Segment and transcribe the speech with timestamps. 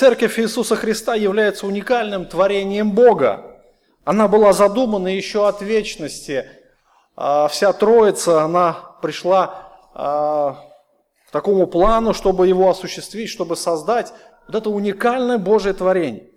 [0.00, 3.60] церковь Иисуса Христа является уникальным творением Бога.
[4.02, 6.46] Она была задумана еще от вечности.
[7.16, 10.64] А вся Троица, она пришла а,
[11.28, 14.14] к такому плану, чтобы его осуществить, чтобы создать
[14.46, 16.30] вот это уникальное Божье творение.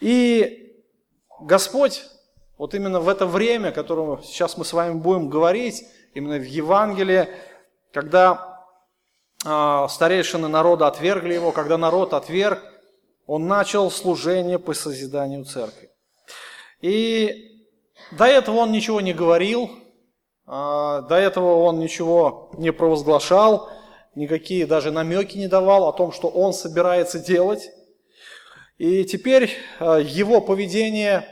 [0.00, 0.72] И
[1.40, 2.04] Господь
[2.56, 5.82] вот именно в это время, которое сейчас мы с вами будем говорить,
[6.14, 7.26] именно в Евангелии,
[7.92, 8.60] когда
[9.44, 12.62] э, старейшины народа отвергли его, когда народ отверг,
[13.26, 15.90] он начал служение по созиданию церкви.
[16.80, 17.52] И
[18.10, 19.70] до этого он ничего не говорил,
[20.46, 20.50] э,
[21.08, 23.70] до этого он ничего не провозглашал,
[24.14, 27.70] никакие даже намеки не давал о том, что он собирается делать.
[28.78, 31.24] И теперь э, его поведение,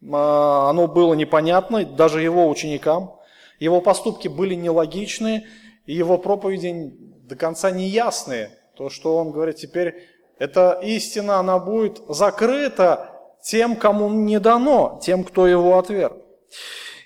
[0.00, 3.14] э, оно было непонятно даже его ученикам.
[3.60, 5.46] Его поступки были нелогичны,
[5.86, 6.92] и его проповеди
[7.28, 8.58] до конца неясные.
[8.76, 10.08] То, что он говорит теперь,
[10.42, 13.10] эта истина, она будет закрыта
[13.44, 16.16] тем, кому не дано, тем, кто его отверг.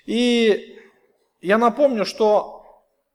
[0.07, 0.75] И
[1.41, 2.65] я напомню, что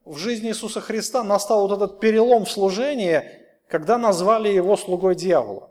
[0.04, 3.24] в жизни Иисуса Христа настал вот этот перелом в служении,
[3.66, 5.70] когда назвали его слугой дьявола.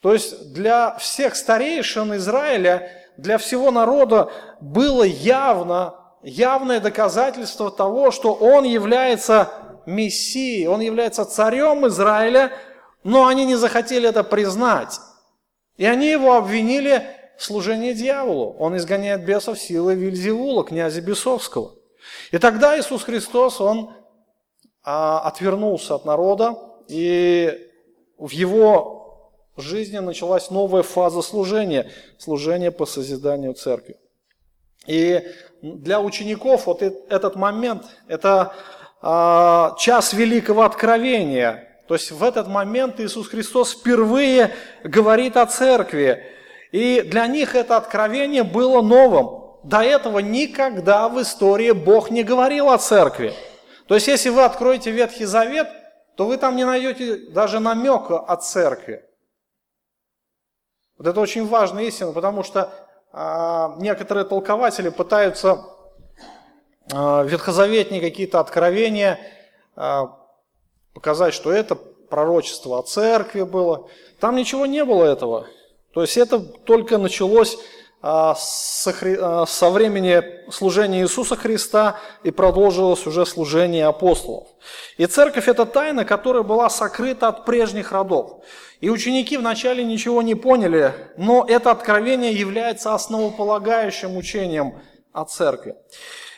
[0.00, 8.32] То есть для всех старейшин Израиля, для всего народа было явно, явное доказательство того, что
[8.32, 9.50] он является
[9.84, 12.52] Мессией, он является царем Израиля,
[13.04, 15.00] но они не захотели это признать.
[15.76, 18.54] И они его обвинили в служении дьяволу.
[18.58, 21.74] Он изгоняет бесов силой Вильзевула, князя Бесовского.
[22.30, 23.92] И тогда Иисус Христос, Он
[24.84, 26.56] а, отвернулся от народа,
[26.88, 27.68] и
[28.18, 29.02] в Его
[29.56, 33.96] жизни началась новая фаза служения, служение по созиданию церкви.
[34.86, 35.22] И
[35.62, 38.54] для учеников вот этот момент– это
[39.00, 41.71] а, час великого откровения.
[41.86, 46.24] То есть в этот момент Иисус Христос впервые говорит о церкви.
[46.70, 49.42] И для них это откровение было новым.
[49.64, 53.34] До этого никогда в истории Бог не говорил о церкви.
[53.86, 55.68] То есть если вы откроете Ветхий Завет,
[56.16, 59.04] то вы там не найдете даже намека о церкви.
[60.98, 62.72] Вот это очень важная истина, потому что
[63.12, 65.64] а, некоторые толкователи пытаются
[66.92, 69.18] а, ветхозаветные какие-то откровения
[69.74, 70.21] а,
[70.94, 73.88] показать, что это пророчество о церкви было.
[74.20, 75.46] Там ничего не было этого.
[75.94, 77.58] То есть это только началось
[78.04, 84.48] а, а, со времени служения Иисуса Христа и продолжилось уже служение апостолов.
[84.96, 88.42] И церковь– это тайна, которая была сокрыта от прежних родов.
[88.80, 94.80] И ученики вначале ничего не поняли, но это откровение является основополагающим учением
[95.12, 95.76] о церкви.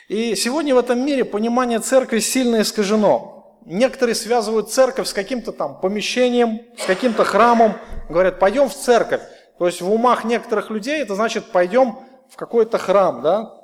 [0.09, 3.34] И сегодня в этом мире понимание церкви сильно искажено.
[3.65, 7.75] Некоторые связывают церковь с каким-то там помещением, с каким-то храмом,
[8.11, 9.23] говорят, пойдем в церковь.
[9.59, 11.99] То есть в умах некоторых людей это значит, пойдем
[12.31, 13.55] в какой-то храм, да?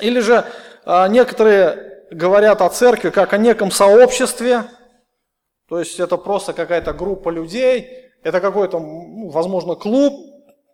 [0.00, 0.44] Или же
[0.86, 4.64] а, некоторые говорят о церкви как о неком сообществе,
[5.68, 10.14] то есть это просто какая-то группа людей, это какой-то, ну, возможно, клуб,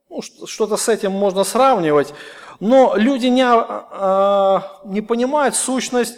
[0.09, 2.15] ну, что-то с этим можно сравнивать,
[2.61, 6.17] но люди не, а, не понимают сущность,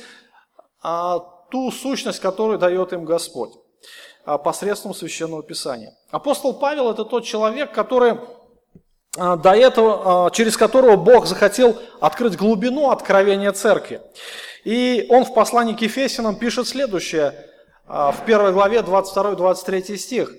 [0.82, 3.52] а, ту сущность, которую дает им Господь
[4.24, 5.94] а, посредством Священного Писания.
[6.10, 8.18] Апостол Павел это тот человек, который
[9.14, 14.00] до этого, через которого Бог захотел открыть глубину откровения церкви.
[14.64, 17.34] И он в послании к Ефесянам пишет следующее–
[17.86, 20.34] а, в первой главе 22-23 стих.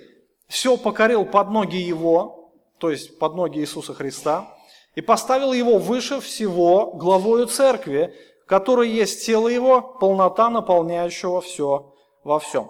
[0.47, 4.47] «Все покорил под ноги Его, то есть под ноги Иисуса Христа,
[4.95, 8.15] и поставил Его выше всего главою церкви,
[8.53, 12.69] которая есть тело Его, полнота наполняющего все во всем».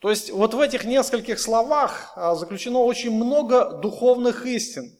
[0.00, 4.92] То есть вот в этих нескольких словах а, заключено очень много духовных истин.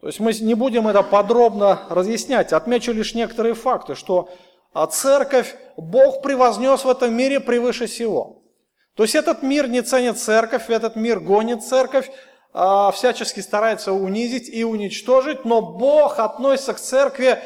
[0.00, 4.28] То есть мы не будем это подробно разъяснять, отмечу лишь некоторые факты, что
[4.72, 8.44] а, церковь Бог превознес в этом мире превыше всего.
[8.94, 12.08] То есть этот мир не ценит церковь, этот мир гонит церковь,
[12.52, 17.40] а, всячески старается унизить и уничтожить, но Бог относится к церкви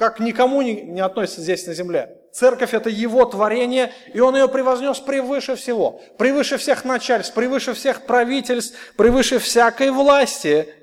[0.00, 2.18] как никому не относится здесь на земле.
[2.32, 8.06] Церковь– это Его творение, и Он ее превознес превыше всего, превыше всех начальств, превыше всех
[8.06, 10.74] правительств, превыше всякой власти.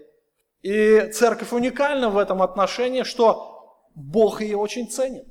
[0.62, 5.26] И церковь уникальна в этом отношении, что Бог ее очень ценит.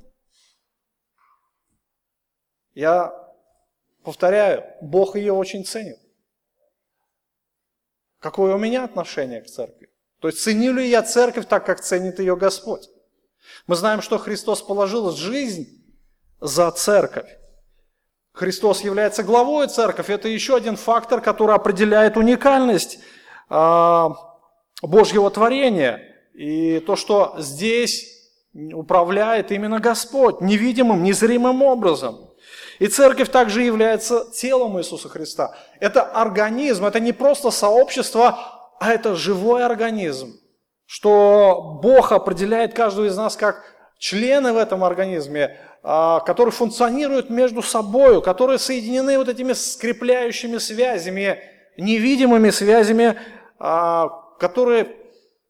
[2.73, 3.13] Я
[4.03, 5.99] Повторяю, Бог ее очень ценит.
[8.19, 9.89] Какое у меня отношение к церкви?
[10.19, 12.89] То есть ценю ли я церковь так, как ценит ее Господь?
[13.67, 15.67] Мы знаем, что Христос положил жизнь
[16.39, 17.29] за церковь.
[18.31, 22.99] Христос является главой церковь, это еще один фактор, который определяет уникальность
[23.49, 24.11] а,
[24.81, 26.01] Божьего творения.
[26.33, 28.05] И то, что здесь
[28.53, 32.29] управляет именно Господь, невидимым, незримым образом.
[32.79, 35.55] И церковь также является телом Иисуса Христа.
[35.79, 38.39] Это организм, это не просто сообщество,
[38.79, 40.39] а это живой организм.
[40.87, 43.63] Что Бог определяет каждого из нас как
[43.99, 51.39] члены в этом организме, а, которые функционируют между собой, которые соединены вот этими скрепляющими связями,
[51.77, 53.19] невидимыми связями,
[53.59, 54.07] а,
[54.39, 54.95] которые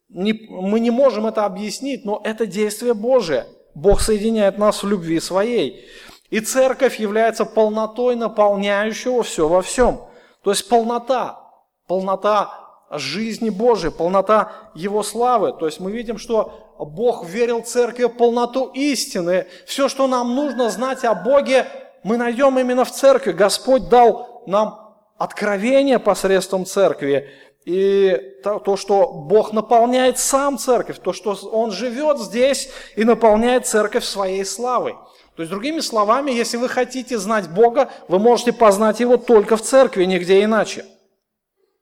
[0.10, 3.46] не, мы не можем это объяснить, но это действие Божие.
[3.76, 5.88] Бог соединяет нас в любви своей.
[6.32, 10.02] И церковь является полнотой наполняющего все во всем.
[10.44, 11.40] То есть полнота,
[11.88, 15.54] полнота жизни Божией, полнота Его славы.
[15.54, 19.48] То есть мы видим, что Бог верил церкви полноту истины.
[19.66, 21.68] Все, что нам нужно знать о Боге,
[22.04, 23.32] мы найдем именно в церкви.
[23.32, 27.30] Господь дал нам откровение посредством церкви.
[27.66, 34.06] И то, что Бог наполняет сам церковь, то, что Он живет здесь и наполняет церковь
[34.06, 34.96] своей славой.
[35.36, 39.62] То есть, другими словами, если вы хотите знать Бога, вы можете познать Его только в
[39.62, 40.86] церкви, нигде иначе.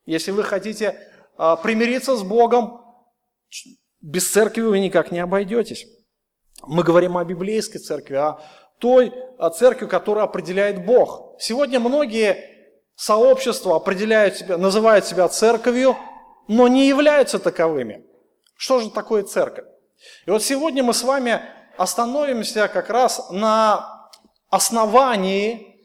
[0.05, 0.99] Если вы хотите
[1.37, 2.81] а, примириться с Богом,
[4.01, 5.87] без церкви вы никак не обойдетесь.
[6.67, 8.39] Мы говорим о библейской церкви, о
[8.79, 11.35] той о церкви, которую определяет Бог.
[11.39, 12.37] Сегодня многие
[12.95, 15.97] сообщества определяют себя, называют себя церковью,
[16.47, 18.05] но не являются таковыми.
[18.55, 19.65] Что же такое церковь?
[20.25, 21.41] И вот сегодня мы с вами
[21.77, 24.09] остановимся как раз на
[24.49, 25.81] основании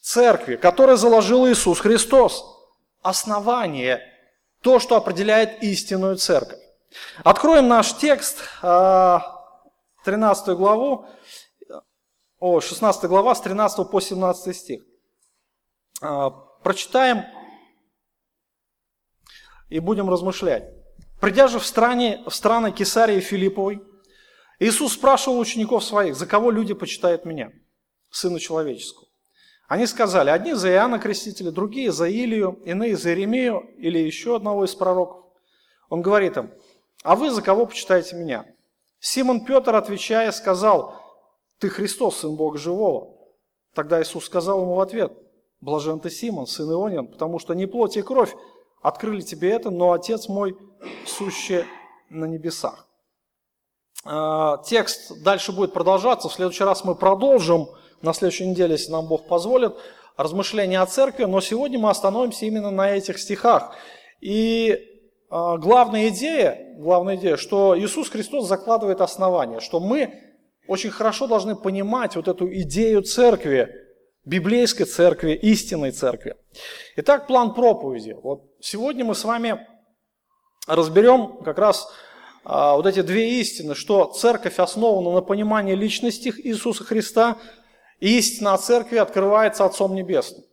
[0.00, 2.59] церкви, которое заложил Иисус Христос.
[3.02, 4.02] Основание,
[4.62, 6.60] то, что определяет истинную церковь.
[7.24, 11.06] Откроем наш текст, 13 а, главу,
[12.38, 14.82] о, 16 глава с 13 по 17 стих.
[16.02, 17.24] А, прочитаем
[19.68, 20.64] и будем размышлять.
[21.20, 23.82] Придя же в, стране, в страны Кесарии Филипповой,
[24.58, 27.50] Иисус спрашивал учеников своих, за кого люди почитают меня,
[28.10, 29.09] Сына Человеческого.
[29.70, 34.64] Они сказали, одни за Иоанна Крестителя, другие за Илию, иные за Иеремию или еще одного
[34.64, 35.26] из пророков.
[35.88, 36.50] Он говорит им,
[37.04, 38.46] а вы за кого почитаете меня?
[38.98, 41.00] Симон Петр, отвечая, сказал,
[41.60, 43.14] ты Христос, Сын Бога Живого.
[43.72, 45.12] Тогда Иисус сказал ему в ответ,
[45.60, 48.34] блажен ты, Симон, сын Ионин, потому что не плоть и кровь
[48.82, 50.58] открыли тебе это, но Отец мой,
[51.06, 51.64] сущий
[52.08, 52.88] на небесах.
[54.04, 56.28] А, текст дальше будет продолжаться.
[56.28, 57.68] В следующий раз мы продолжим,
[58.02, 59.74] на следующей неделе, если нам Бог позволит,
[60.16, 63.74] размышления о церкви, но сегодня мы остановимся именно на этих стихах.
[64.20, 64.86] И
[65.30, 70.12] а, главная идея, главная идея, что Иисус Христос закладывает основание, что мы
[70.66, 73.74] очень хорошо должны понимать вот эту идею церкви,
[74.24, 76.36] библейской церкви, истинной церкви.
[76.96, 78.16] Итак, план проповеди.
[78.22, 79.66] Вот сегодня мы с вами
[80.66, 81.90] разберем как раз
[82.44, 87.38] а, вот эти две истины, что церковь основана на понимании личности Иисуса Христа,
[88.00, 90.44] истина о церкви открывается Отцом Небесным.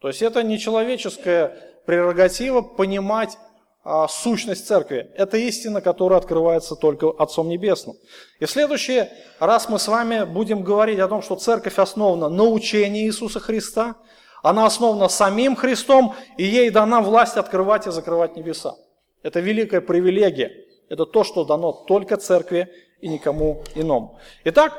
[0.00, 1.56] То есть это не человеческая
[1.86, 3.36] прерогатива понимать
[3.84, 5.10] а, сущность церкви.
[5.16, 7.96] Это истина, которая открывается только Отцом Небесным.
[8.38, 9.04] И в следующий
[9.40, 13.96] раз мы с вами будем говорить о том, что церковь основана на учении Иисуса Христа,
[14.42, 18.74] она основана самим Христом, и ей дана власть открывать и закрывать небеса.
[19.22, 20.52] Это великая привилегия.
[20.88, 22.68] Это то, что дано только церкви
[23.00, 24.18] и никому иному.
[24.44, 24.78] Итак,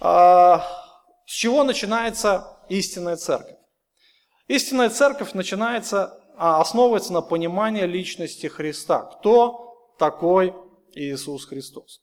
[0.00, 3.56] с чего начинается истинная церковь?
[4.48, 9.00] Истинная церковь начинается а основывается на понимании личности Христа.
[9.00, 10.54] Кто такой
[10.94, 12.02] Иисус Христос?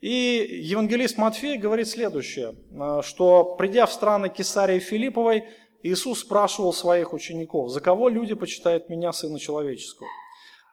[0.00, 5.44] И евангелист Матфей говорит следующее, э, что придя в страны Кесарии Филипповой,
[5.82, 10.08] Иисус спрашивал своих учеников, за кого люди почитают меня, Сына Человеческого?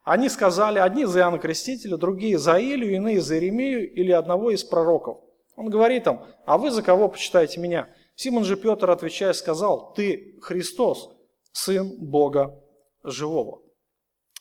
[0.03, 4.63] Они сказали, одни за Иоанна Крестителя, другие за Илью, иные за Иеремию или одного из
[4.63, 5.22] пророков.
[5.55, 7.89] Он говорит им, а вы за кого почитаете меня?
[8.15, 11.09] Симон же Петр, отвечая, сказал, ты Христос,
[11.51, 12.59] Сын Бога
[13.03, 13.61] живого.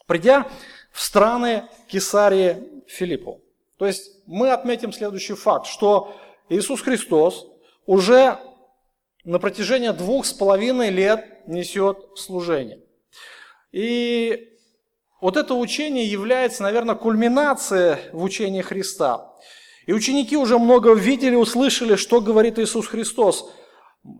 [0.07, 0.49] Придя
[0.91, 3.41] в страны Кесарии Филиппу.
[3.79, 6.15] То есть мы отметим следующий факт, что
[6.49, 7.47] Иисус Христос
[7.87, 8.39] уже
[9.25, 12.81] на протяжении двух с половиной лет несет служение.
[13.73, 14.49] И
[15.21, 19.33] вот это учение является, наверное, кульминацией в учении Христа.
[19.87, 23.53] И ученики уже много видели, услышали, что говорит Иисус Христос.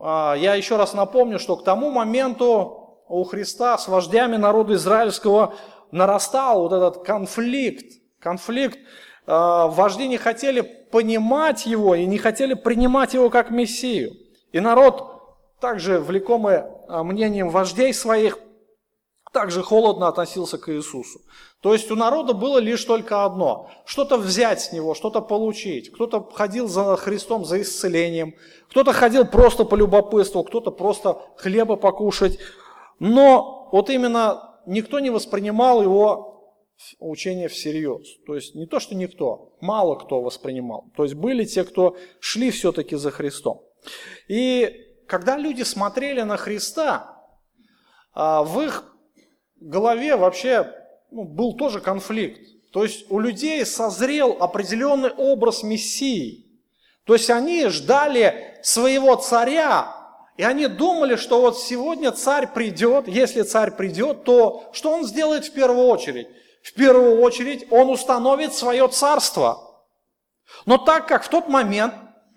[0.01, 5.55] А, я еще раз напомню, что к тому моменту у Христа с вождями народа израильского
[5.91, 7.87] нарастал вот этот конфликт.
[8.19, 8.79] Конфликт.
[9.27, 14.13] А, вожди не хотели понимать его и не хотели принимать его как Мессию.
[14.51, 15.09] И народ
[15.61, 18.39] также влекомый мнением вождей своих,
[19.33, 21.21] также холодно относился к Иисусу.
[21.63, 25.91] То есть у народа было лишь только одно– что-то взять с него, что-то получить.
[25.91, 28.35] Кто-то ходил за Христом за исцелением,
[28.71, 32.39] кто-то ходил просто по любопытству, кто-то просто хлеба покушать.
[32.99, 36.55] Но вот именно никто не воспринимал его
[36.99, 38.07] учение всерьез.
[38.27, 40.91] То есть не то, что никто, мало кто воспринимал.
[40.97, 43.63] То есть были те, кто шли все-таки за Христом.
[44.29, 44.71] И
[45.07, 47.17] когда люди смотрели на Христа,
[48.15, 48.92] а, в их
[49.69, 50.73] голове вообще
[51.11, 52.41] ну, был тоже конфликт.
[52.73, 56.47] То есть у людей созрел определенный образ Мессии.
[57.05, 59.95] То есть они ждали своего царя,
[60.37, 65.45] и они думали, что вот сегодня царь придет, если царь придет, то что он сделает
[65.45, 66.29] в первую очередь?
[66.63, 69.85] В первую очередь он установит свое царство.
[70.65, 71.95] Но так как в тот момент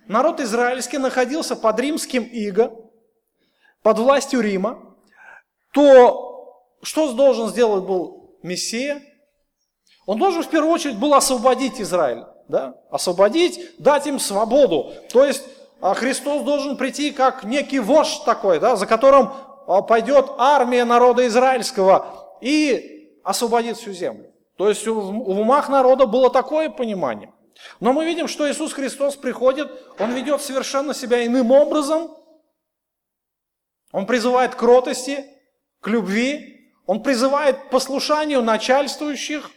[0.08, 2.74] народ израильский находился под римским иго,
[3.84, 4.98] под властью Рима,
[5.72, 6.35] то
[6.86, 9.02] что должен сделать был Мессия,
[10.06, 12.76] он должен в первую очередь был освободить Израиль, да?
[12.92, 14.94] освободить, дать им свободу.
[15.12, 15.44] То есть
[15.82, 19.32] а, Христос должен прийти как некий вождь такой, да, за которым
[19.68, 24.32] а, пойдет армия народа израильского и освободит всю землю.
[24.58, 27.34] То есть в умах народа было такое понимание.
[27.80, 32.16] Но мы видим, что Иисус Христос приходит, Он ведет совершенно себя иным образом.
[33.92, 35.26] Он призывает к кротости,
[35.82, 36.55] к любви,
[36.86, 39.52] он призывает к послушанию начальствующих.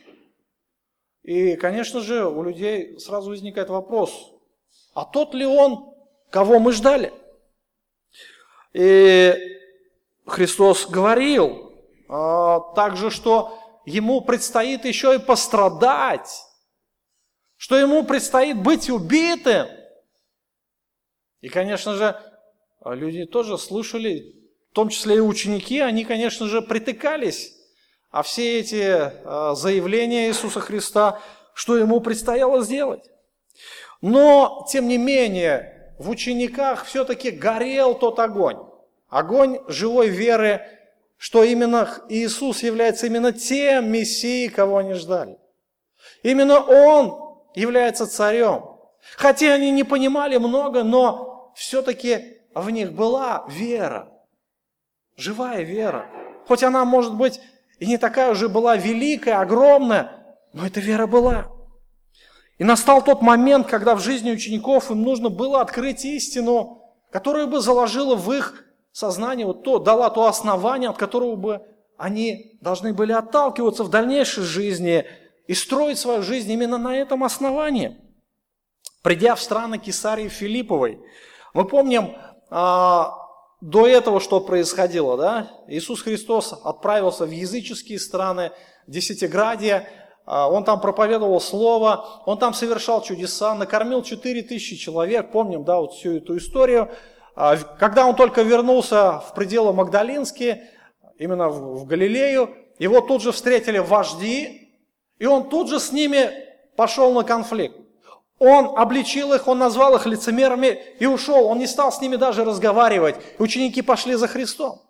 [1.23, 4.33] И, конечно же, у людей сразу возникает вопрос,
[4.95, 5.95] а тот ли он,
[6.31, 7.13] кого мы ждали?
[8.73, 9.35] И
[10.27, 11.73] Христос говорил
[12.09, 16.31] а, также, что ему предстоит еще и пострадать,
[17.57, 19.69] что ему предстоит быть убитым.
[21.41, 22.21] И, конечно же,
[22.85, 24.38] люди тоже слышали в
[24.79, 27.53] том числе и ученики, они, конечно же, притыкались,
[28.13, 31.21] а все эти а, заявления Иисуса Христа,
[31.53, 33.03] что ему предстояло сделать.
[34.03, 38.59] Но, тем не менее, в учениках все-таки горел тот огонь.
[39.09, 40.63] Огонь живой веры,
[41.17, 45.39] что именно Иисус является именно тем Мессией, кого они ждали.
[46.23, 48.77] Именно Он является царем.
[49.17, 54.13] Хотя они не понимали много, но все-таки в них была вера.
[55.19, 56.07] Живая вера.
[56.47, 57.41] Хоть она, может быть,
[57.81, 60.13] и не такая уже была великая, огромная,
[60.53, 61.49] но эта вера была.
[62.59, 67.61] И настал тот момент, когда в жизни учеников им нужно было открыть истину, которая бы
[67.61, 71.63] заложила в их сознание, вот то, дала то основание, от которого бы
[71.97, 75.05] они должны были отталкиваться в дальнейшей жизни
[75.49, 77.99] и строить свою жизнь именно на этом основании.
[79.03, 81.01] Придя в страны Кесарии Филипповой,
[81.55, 82.17] мы помним,
[82.51, 83.28] а,
[83.61, 85.51] до этого что происходило, да?
[85.67, 88.53] Иисус Христос отправился в языческие страны,
[88.87, 89.87] Десятиградия,
[90.25, 95.79] а, он там проповедовал Слово, он там совершал чудеса, накормил 4 тысячи человек, помним, да,
[95.81, 96.91] вот всю эту историю.
[97.35, 100.71] А, когда он только вернулся в пределы Магдалинские,
[101.19, 104.71] именно в Галилею, его тут же встретили вожди,
[105.19, 106.31] и он тут же с ними
[106.77, 107.77] пошел на конфликт.
[108.39, 111.47] Он обличил их, он назвал их лицемерами и ушел.
[111.47, 113.17] Он не стал с ними даже разговаривать.
[113.39, 114.81] Ученики пошли за Христом.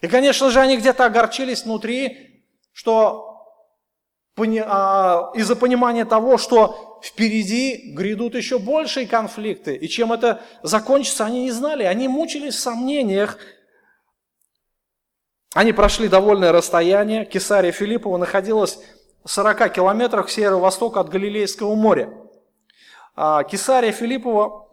[0.00, 3.32] И, конечно же, они где-то огорчились внутри, что
[4.38, 9.74] а, из-за понимания того, что впереди грядут еще большие конфликты.
[9.74, 11.82] И чем это закончится, они не знали.
[11.82, 13.38] Они мучились в сомнениях.
[15.52, 17.26] Они прошли довольное расстояние.
[17.26, 18.78] Кесария Филиппова находилась
[19.24, 22.21] в 40 километрах к северо-востоку от Галилейского моря.
[23.14, 24.68] А, Кесария Филиппова,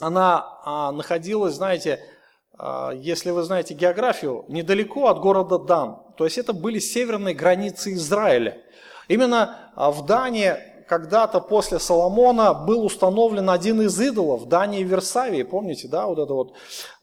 [0.00, 2.00] она а, находилась, знаете,
[2.58, 6.02] а, если вы знаете географию, недалеко от города Дан.
[6.16, 8.62] То есть это были северные границы Израиля.
[9.08, 10.58] Именно в Дане
[10.88, 16.32] когда-то после Соломона был установлен один из идолов, Дании и Версавии, помните, да, вот это
[16.32, 16.52] вот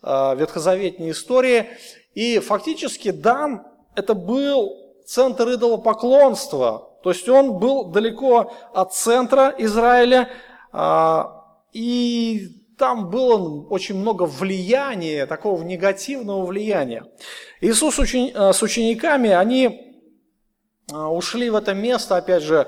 [0.02, 1.70] э, ветхозаветные истории.
[2.14, 4.72] И фактически Дан это был
[5.06, 10.30] центр идолопоклонства, то есть он был далеко от центра Израиля,
[10.72, 11.44] а,
[11.74, 17.06] и там было очень много влияния, такого негативного влияния.
[17.60, 20.02] Иисус э, с учениками, они
[20.94, 22.68] а, ушли в это место, опять же,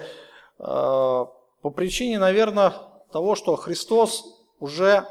[0.60, 1.26] а,
[1.62, 2.74] по причине, наверное,
[3.14, 4.26] того, что Христос
[4.60, 5.08] уже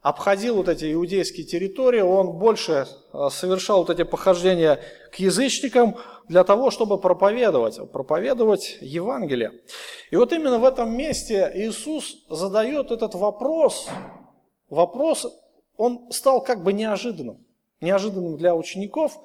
[0.00, 2.86] обходил вот эти иудейские территории, он больше
[3.30, 4.80] совершал вот эти похождения
[5.12, 5.96] к язычникам,
[6.30, 9.50] для того, чтобы проповедовать, проповедовать Евангелие.
[10.12, 13.88] И вот именно в этом месте Иисус задает этот вопрос,
[14.68, 15.26] вопрос
[15.76, 17.44] он стал как бы неожиданным,
[17.80, 19.18] неожиданным для учеников,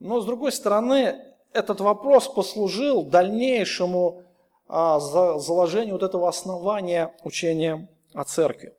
[0.00, 1.20] но с другой стороны,
[1.52, 4.24] этот вопрос послужил дальнейшему
[4.66, 8.74] а, заложению вот этого основания учения о церкви.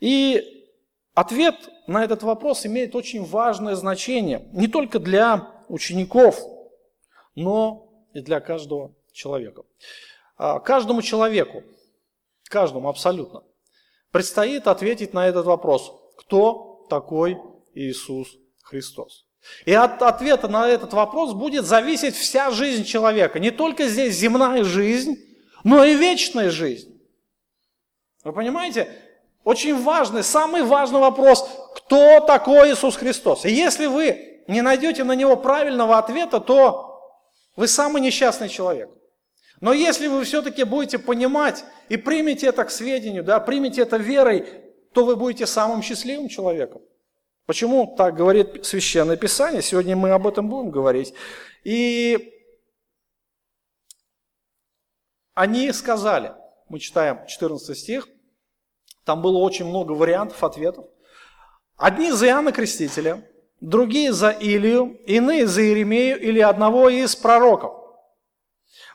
[0.00, 0.64] И
[1.12, 6.40] ответ на этот вопрос имеет очень важное значение не только для учеников,
[7.34, 9.62] но и для каждого человека.
[10.36, 11.62] А, каждому человеку,
[12.44, 13.42] каждому абсолютно,
[14.10, 17.38] предстоит ответить на этот вопрос, кто такой
[17.74, 18.28] Иисус
[18.62, 19.26] Христос.
[19.64, 23.38] И от ответа на этот вопрос будет зависеть вся жизнь человека.
[23.38, 25.16] Не только здесь земная жизнь,
[25.64, 27.00] но и вечная жизнь.
[28.24, 28.90] Вы понимаете?
[29.44, 33.46] Очень важный, самый важный вопрос, кто такой Иисус Христос.
[33.46, 37.00] И если вы не найдете на него правильного ответа, то
[37.54, 38.90] вы самый несчастный человек.
[39.60, 44.46] Но если вы все-таки будете понимать и примете это к сведению, да, примете это верой,
[44.94, 46.82] то вы будете самым счастливым человеком.
[47.46, 49.62] Почему так говорит Священное Писание?
[49.62, 51.14] Сегодня мы об этом будем говорить.
[51.64, 52.34] И
[55.34, 56.32] они сказали,
[56.68, 58.08] мы читаем 14 стих,
[59.04, 60.86] там было очень много вариантов ответов.
[61.76, 63.26] Одни за Иоанна Крестителя,
[63.60, 67.74] другие за Илию, иные за Иеремею или одного из пророков.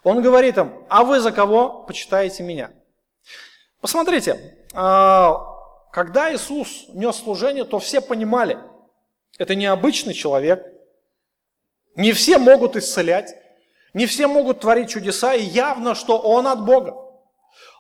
[0.03, 2.71] Он говорит им, а вы за кого почитаете меня?
[3.81, 5.37] Посмотрите, а,
[5.91, 8.57] когда Иисус нес служение, то все понимали,
[9.37, 10.65] это необычный человек,
[11.95, 13.35] не все могут исцелять,
[13.93, 16.95] не все могут творить чудеса, и явно, что он от Бога.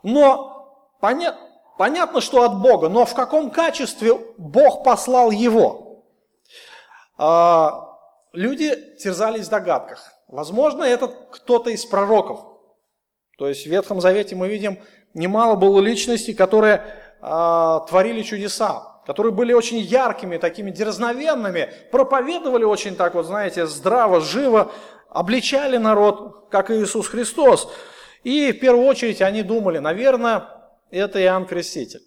[0.03, 1.35] Но поня...
[1.77, 5.82] понятно, что от Бога, но в каком качестве Бог послал его?
[7.17, 7.97] А,
[8.31, 10.13] люди терзались в догадках.
[10.27, 12.39] Возможно, это кто-то из пророков.
[13.37, 14.79] То есть в Ветхом Завете мы видим,
[15.13, 16.83] немало было личностей, которые
[17.21, 24.21] а, творили чудеса, которые были очень яркими, такими дерзновенными, проповедовали очень так вот, знаете, здраво,
[24.21, 24.71] живо,
[25.09, 27.71] обличали народ, как Иисус Христос.
[28.23, 30.47] И в первую очередь они думали, наверное,
[30.89, 32.01] это Иоанн Креститель.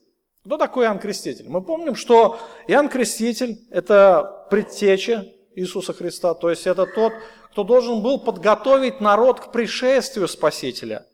[0.47, 1.49] Кто такой Иоанн Креститель?
[1.49, 7.13] Мы помним, что Иоанн Креститель– это предтеча Иисуса Христа, то есть это тот,
[7.51, 11.05] кто должен был подготовить народ к пришествию Спасителя.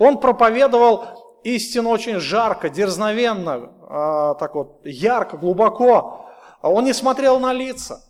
[0.00, 6.26] Он проповедовал истину очень жарко, дерзновенно, а, так вот, ярко, глубоко.
[6.60, 8.02] А он не смотрел на лица.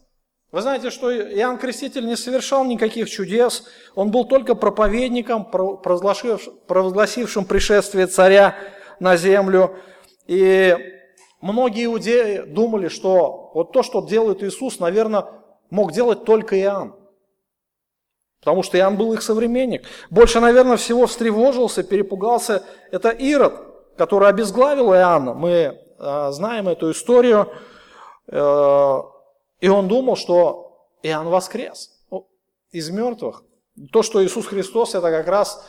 [0.51, 3.64] Вы знаете, что Иоанн Креститель не совершал никаких чудес,
[3.95, 8.57] он был только проповедником, провозгласившим пришествие царя
[8.99, 9.77] на землю.
[10.26, 10.76] И
[11.40, 15.26] многие иудеи думали, что вот то, что делает Иисус, наверное,
[15.70, 16.94] мог делать только Иоанн.
[18.40, 19.85] Потому что Иоанн был их современник.
[20.09, 22.64] Больше, наверное, всего встревожился, перепугался.
[22.90, 23.54] Это Ирод,
[23.98, 25.35] который обезглавил Иоанна.
[25.35, 25.50] Мы
[25.98, 27.52] э, знаем эту историю.
[28.28, 29.02] Э,
[29.61, 31.90] и он думал, что Иоанн воскрес
[32.70, 33.44] из мертвых.
[33.92, 35.66] То, что Иисус Христос, это как раз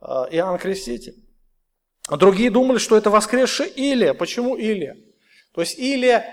[0.00, 1.27] э, Иоанн Креститель.
[2.08, 4.14] А другие думали, что это воскресший Илия.
[4.14, 4.96] Почему Илия?
[5.52, 6.24] То есть Илия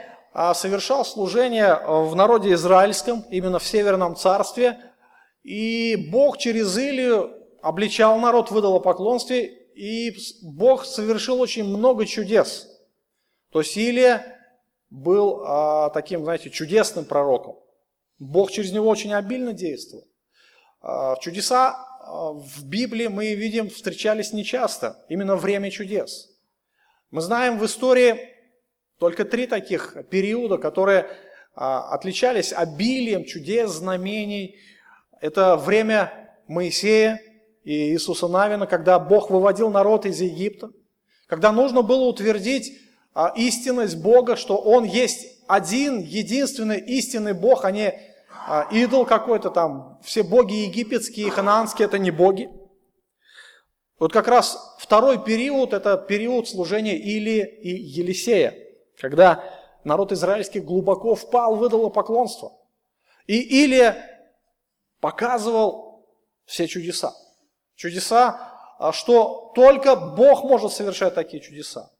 [0.53, 4.79] совершал служение в народе израильском, именно в Северном царстве,
[5.43, 12.67] и Бог через Илию обличал народ в поклонстве, и Бог совершил очень много чудес.
[13.51, 14.35] То есть Илия
[14.89, 17.57] был а, таким, знаете, чудесным пророком.
[18.19, 20.05] Бог через него очень обильно действовал.
[20.81, 26.29] А, чудеса а, в Библии мы видим встречались нечасто, именно время чудес.
[27.11, 28.29] Мы знаем в истории
[28.99, 31.07] только три таких периода, которые
[31.55, 34.57] а, отличались обилием чудес, знамений,
[35.21, 37.21] это время Моисея
[37.63, 40.69] и Иисуса Навина, когда Бог выводил народ из Египта,
[41.27, 42.77] когда нужно было утвердить
[43.13, 47.93] а, истинность Бога, что Он есть один, единственный истинный Бог, а не
[48.71, 49.99] идол какой-то там.
[50.03, 52.49] Все боги египетские ханаанские– это не боги.
[53.97, 58.53] Вот как раз второй период– это период служения Или и Елисея,
[58.97, 59.43] когда
[59.83, 62.51] народ израильский глубоко впал в идолопоклонство.
[63.27, 63.97] И Илия
[64.99, 66.05] показывал
[66.45, 67.13] все чудеса.
[67.75, 71.91] Чудеса, а что только Бог может совершать такие чудеса.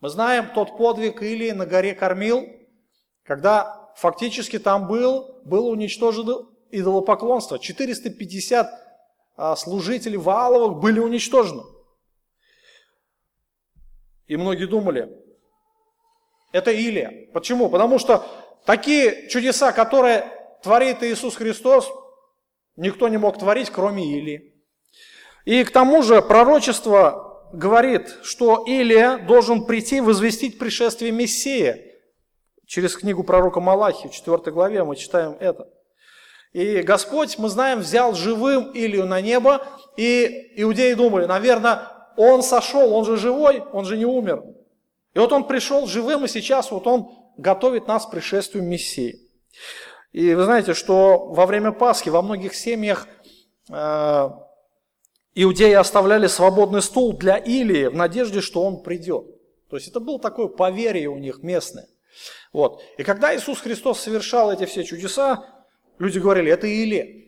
[0.00, 2.46] Мы знаем тот подвиг Илии на горе Кормил,
[3.24, 7.58] когда фактически там был, было уничтожено идолопоклонство.
[7.58, 8.70] 450
[9.36, 11.62] а, служителей Вааловых были уничтожены.
[14.26, 15.10] И многие думали,
[16.52, 17.28] это Илия.
[17.32, 17.68] Почему?
[17.70, 18.24] Потому что
[18.64, 20.26] такие чудеса, которые
[20.62, 21.90] творит Иисус Христос,
[22.76, 24.54] никто не мог творить, кроме Илии.
[25.44, 31.87] И к тому же пророчество говорит, что Илия должен прийти возвестить пришествие Мессии.
[32.68, 35.68] Через книгу пророка Малахи, в 4 главе мы читаем это.
[36.52, 42.94] И Господь, мы знаем, взял живым Илью на небо, и иудеи думали, наверное, он сошел,
[42.94, 44.44] он же живой, он же не умер.
[45.14, 49.18] И вот он пришел живым, и сейчас вот он готовит нас к пришествию Мессии.
[50.12, 53.08] И вы знаете, что во время Пасхи во многих семьях
[53.70, 54.30] э,
[55.34, 59.26] иудеи оставляли свободный стул для Илии в надежде, что он придет.
[59.70, 61.86] То есть это было такое поверье у них местное.
[62.52, 62.82] Вот.
[62.96, 65.44] И когда Иисус Христос совершал эти все чудеса,
[65.98, 67.26] люди говорили, это Илия.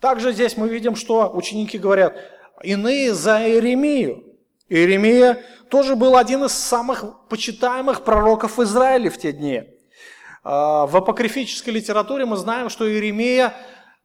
[0.00, 2.16] Также здесь мы видим, что ученики говорят,
[2.62, 4.24] иные за Иеремию.
[4.68, 9.64] Иеремия тоже был один из самых почитаемых пророков Израиля в те дни.
[10.42, 13.54] А, в апокрифической литературе мы знаем, что Иеремия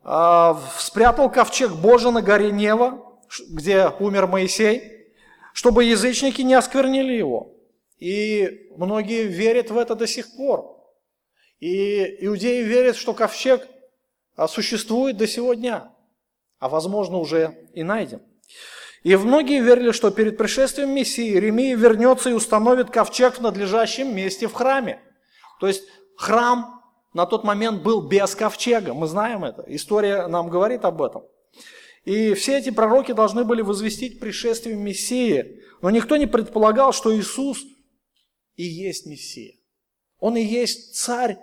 [0.04, 3.02] а, спрятал ковчег Божий на горе Нева,
[3.50, 5.08] где умер Моисей,
[5.54, 7.55] чтобы язычники не осквернили его.
[7.98, 10.76] И многие верят в это до сих пор.
[11.60, 13.68] И иудеи верят, что ковчег
[14.36, 15.94] а, существует до сего дня,
[16.60, 18.22] а возможно уже и найден.
[19.04, 24.48] И многие верили, что перед пришествием Мессии Иеремия вернется и установит ковчег в надлежащем месте
[24.48, 25.00] в храме.
[25.60, 25.84] То есть
[26.18, 26.82] храм
[27.14, 31.24] на тот момент был без ковчега, мы знаем это, история нам говорит об этом.
[32.04, 37.64] И все эти пророки должны были возвестить пришествие Мессии, но никто не предполагал, что Иисус
[38.56, 39.58] и есть Мессия.
[40.20, 41.38] Он и есть царь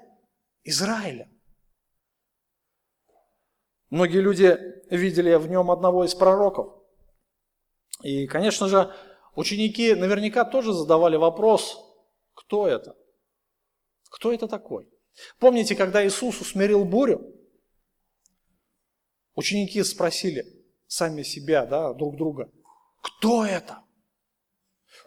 [0.65, 1.31] Израиля.
[3.91, 4.59] Многие люди
[4.91, 6.79] видели в нем одного из пророков–
[8.03, 8.93] и, конечно же,
[9.35, 11.79] ученики наверняка тоже задавали вопрос,
[12.35, 12.97] кто это?
[14.11, 14.89] Кто это такой?
[15.39, 17.23] Помните, когда Иисус усмирил бурю?
[19.35, 20.45] Ученики спросили
[20.87, 22.51] сами себя, да, друг друга,
[23.01, 23.83] кто это?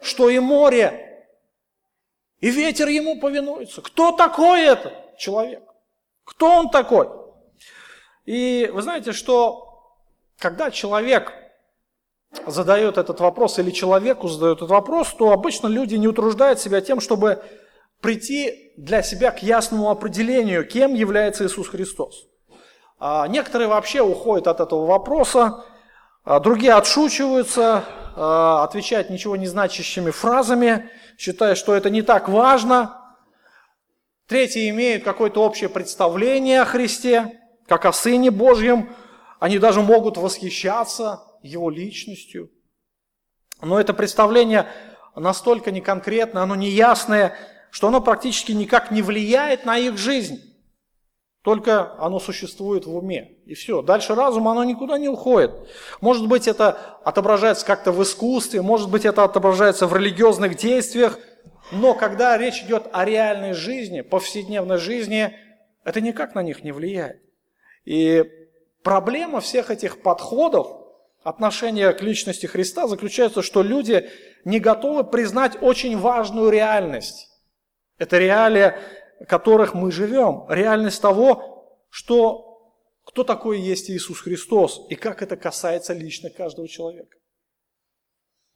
[0.00, 1.15] Что и море,
[2.40, 3.82] и ветер ему повинуется.
[3.82, 5.62] Кто такой этот человек?
[6.24, 7.08] Кто он такой?
[8.24, 9.94] И вы знаете, что
[10.38, 11.32] когда человек
[12.46, 17.00] задает этот вопрос или человеку задает этот вопрос, то обычно люди не утруждают себя тем,
[17.00, 17.42] чтобы
[18.00, 22.26] прийти для себя к ясному определению, кем является Иисус Христос.
[22.98, 25.64] А некоторые вообще уходят от этого вопроса,
[26.24, 27.84] а другие отшучиваются,
[28.16, 33.02] а, отвечают ничего не значащими фразами, считая, что это не так важно.
[34.26, 38.94] Третьи имеют какое-то общее представление о Христе, как о Сыне Божьем.
[39.38, 42.50] Они даже могут восхищаться его личностью.
[43.62, 44.66] Но это представление
[45.14, 47.36] настолько неконкретное, оно неясное,
[47.70, 50.40] что оно практически никак не влияет на их жизнь.
[51.42, 53.35] Только оно существует в уме.
[53.46, 53.80] И все.
[53.80, 55.52] Дальше разум, оно никуда не уходит.
[56.00, 61.16] Может быть, это отображается как-то в искусстве, может быть, это отображается в религиозных действиях.
[61.70, 65.36] Но когда речь идет о реальной жизни, повседневной жизни,
[65.84, 67.22] это никак на них не влияет.
[67.84, 68.24] И
[68.82, 70.66] проблема всех этих подходов,
[71.22, 74.10] отношение к личности Христа заключается, что люди
[74.44, 77.28] не готовы признать очень важную реальность.
[77.98, 78.76] Это реалия,
[79.20, 80.46] в которых мы живем.
[80.48, 82.45] Реальность того, что
[83.16, 87.16] кто такой есть Иисус Христос и как это касается лично каждого человека.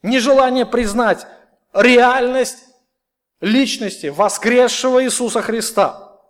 [0.02, 1.26] Нежелание признать
[1.72, 2.58] реальность
[3.40, 6.20] личности воскресшего Иисуса Христа.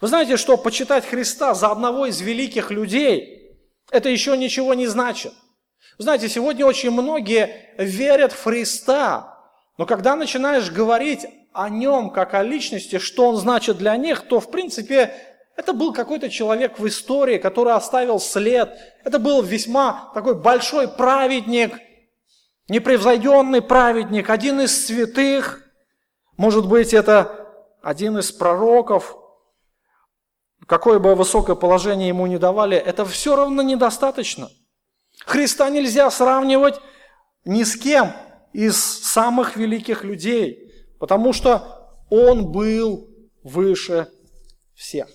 [0.00, 3.54] Вы знаете, что почитать Христа за одного из великих людей,
[3.90, 5.34] это еще ничего не значит.
[5.98, 9.38] Знаете, сегодня очень многие верят в Христа,
[9.76, 14.40] но когда начинаешь говорить о нем как о личности, что он значит для них, то
[14.40, 18.76] в принципе это был какой-то человек в истории, который оставил след.
[19.04, 21.74] Это был весьма такой большой праведник,
[22.68, 25.62] непревзойденный праведник, один из святых.
[26.36, 27.48] Может быть, это
[27.82, 29.16] один из пророков.
[30.66, 34.50] Какое бы высокое положение ему не давали, это все равно недостаточно–
[35.24, 36.80] Христа нельзя сравнивать
[37.44, 38.12] ни с кем
[38.52, 43.08] из самых великих людей, потому что Он был
[43.42, 44.08] выше
[44.74, 45.08] всех.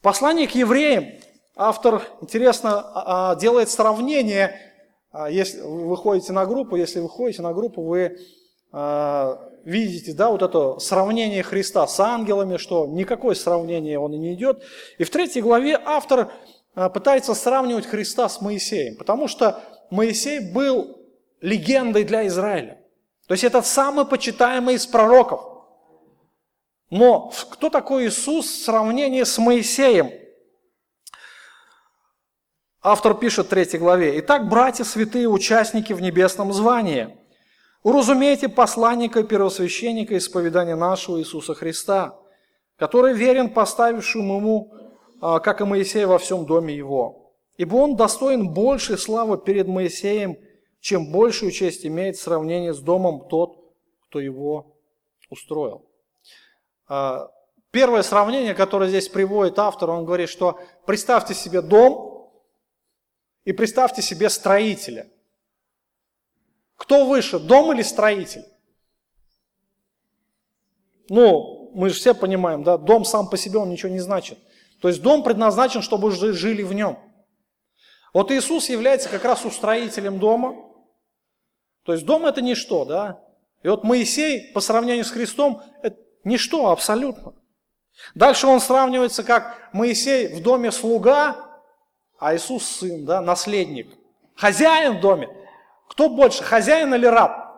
[0.00, 1.08] В послании к евреям
[1.54, 4.58] автор, интересно, а, а, делает сравнение,
[5.12, 8.18] а, если вы выходите на группу, если вы ходите на группу, вы
[9.64, 14.62] видите, да, вот это сравнение Христа с ангелами, что никакое сравнение он и не идет.
[14.96, 16.30] И в третьей главе автор
[16.94, 19.60] пытается сравнивать Христа с Моисеем, потому что
[19.90, 20.98] Моисей был
[21.40, 22.80] легендой для Израиля.
[23.26, 25.59] То есть это самый почитаемый из пророков.
[26.90, 30.10] Но кто такой Иисус в сравнении с Моисеем?
[32.82, 34.18] Автор пишет в 3 главе.
[34.20, 37.16] «Итак, братья святые, участники в небесном звании,
[37.82, 42.14] Уразумейте посланника первосвященника исповедания нашего Иисуса Христа,
[42.76, 44.74] который верен поставившему ему,
[45.22, 47.32] а, как и Моисея во всем доме его.
[47.56, 50.36] Ибо он достоин большей славы перед Моисеем,
[50.80, 53.56] чем большую честь имеет в сравнении с домом тот,
[54.08, 54.76] кто его
[55.30, 55.89] устроил.
[56.90, 57.30] А,
[57.70, 62.32] первое сравнение, которое здесь приводит автор, он говорит, что представьте себе дом
[63.44, 65.08] и представьте себе строителя.
[66.74, 68.44] Кто выше, дом или строитель?
[71.08, 74.38] Ну, мы же все понимаем, да, дом сам по себе, он ничего не значит.
[74.80, 76.98] То есть дом предназначен, чтобы жили в нем.
[78.12, 80.56] Вот Иисус является как раз устроителем дома.
[81.84, 83.22] То есть дом это ничто, да.
[83.62, 87.34] И вот Моисей по сравнению с Христом это ничто абсолютно.
[88.14, 91.36] Дальше он сравнивается как Моисей в доме слуга,
[92.18, 93.88] а Иисус сын, да, наследник.
[94.36, 95.28] Хозяин в доме.
[95.88, 97.50] Кто больше, хозяин или раб?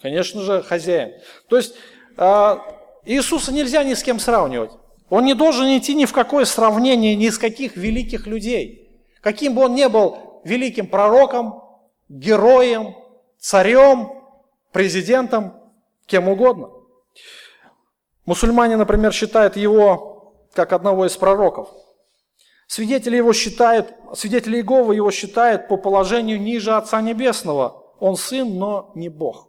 [0.00, 1.12] Конечно же, хозяин.
[1.48, 1.74] То есть
[2.16, 2.56] э,
[3.04, 4.72] Иисуса нельзя ни с кем сравнивать.
[5.08, 9.04] Он не должен идти ни в какое сравнение ни с каких великих людей.
[9.20, 11.62] Каким бы он ни был великим пророком,
[12.08, 12.96] героем,
[13.38, 14.12] царем,
[14.72, 15.54] президентом,
[16.06, 16.70] кем угодно.
[18.24, 21.68] Мусульмане, например, считают его как одного из пророков.
[22.66, 27.94] Свидетели его считают, свидетели Иеговы его считают по положению ниже Отца Небесного.
[28.00, 29.48] Он сын, но не Бог.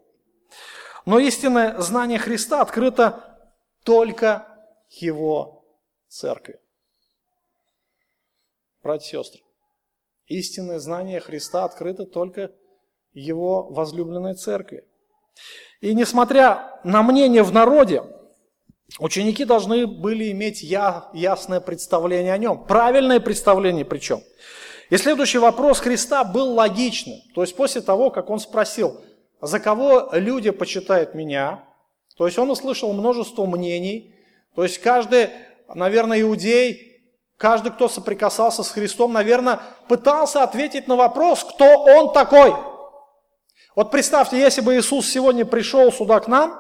[1.06, 3.40] Но истинное знание Христа открыто
[3.84, 4.48] только
[4.90, 5.66] его
[6.08, 6.60] церкви.
[8.84, 9.42] Братья и сестры,
[10.28, 12.52] истинное знание Христа открыто только
[13.14, 14.88] его возлюбленной церкви.
[15.82, 18.04] И несмотря на мнение в народе,
[19.00, 24.22] ученики должны были иметь я, ясное представление о нем, правильное представление причем.
[24.90, 27.18] И следующий вопрос Христа был логичным.
[27.36, 29.02] То есть после того, как он спросил,
[29.42, 31.64] за кого люди почитают меня,
[32.18, 34.16] то есть он услышал множество мнений,
[34.56, 35.30] то есть каждый,
[35.68, 37.04] наверное, иудей,
[37.38, 42.56] каждый, кто соприкасался с Христом, наверное, пытался ответить на вопрос, кто он такой–
[43.78, 46.60] вот представьте, если бы Иисус сегодня пришел сюда к нам,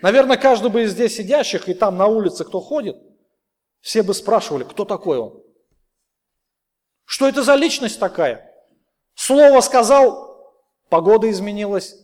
[0.00, 2.96] наверное, каждый бы из здесь сидящих и там на улице, кто ходит,
[3.80, 5.42] все бы спрашивали, кто такой он?
[7.04, 8.48] Что это за личность такая?
[9.16, 10.54] Слово сказал,
[10.88, 11.96] погода изменилась.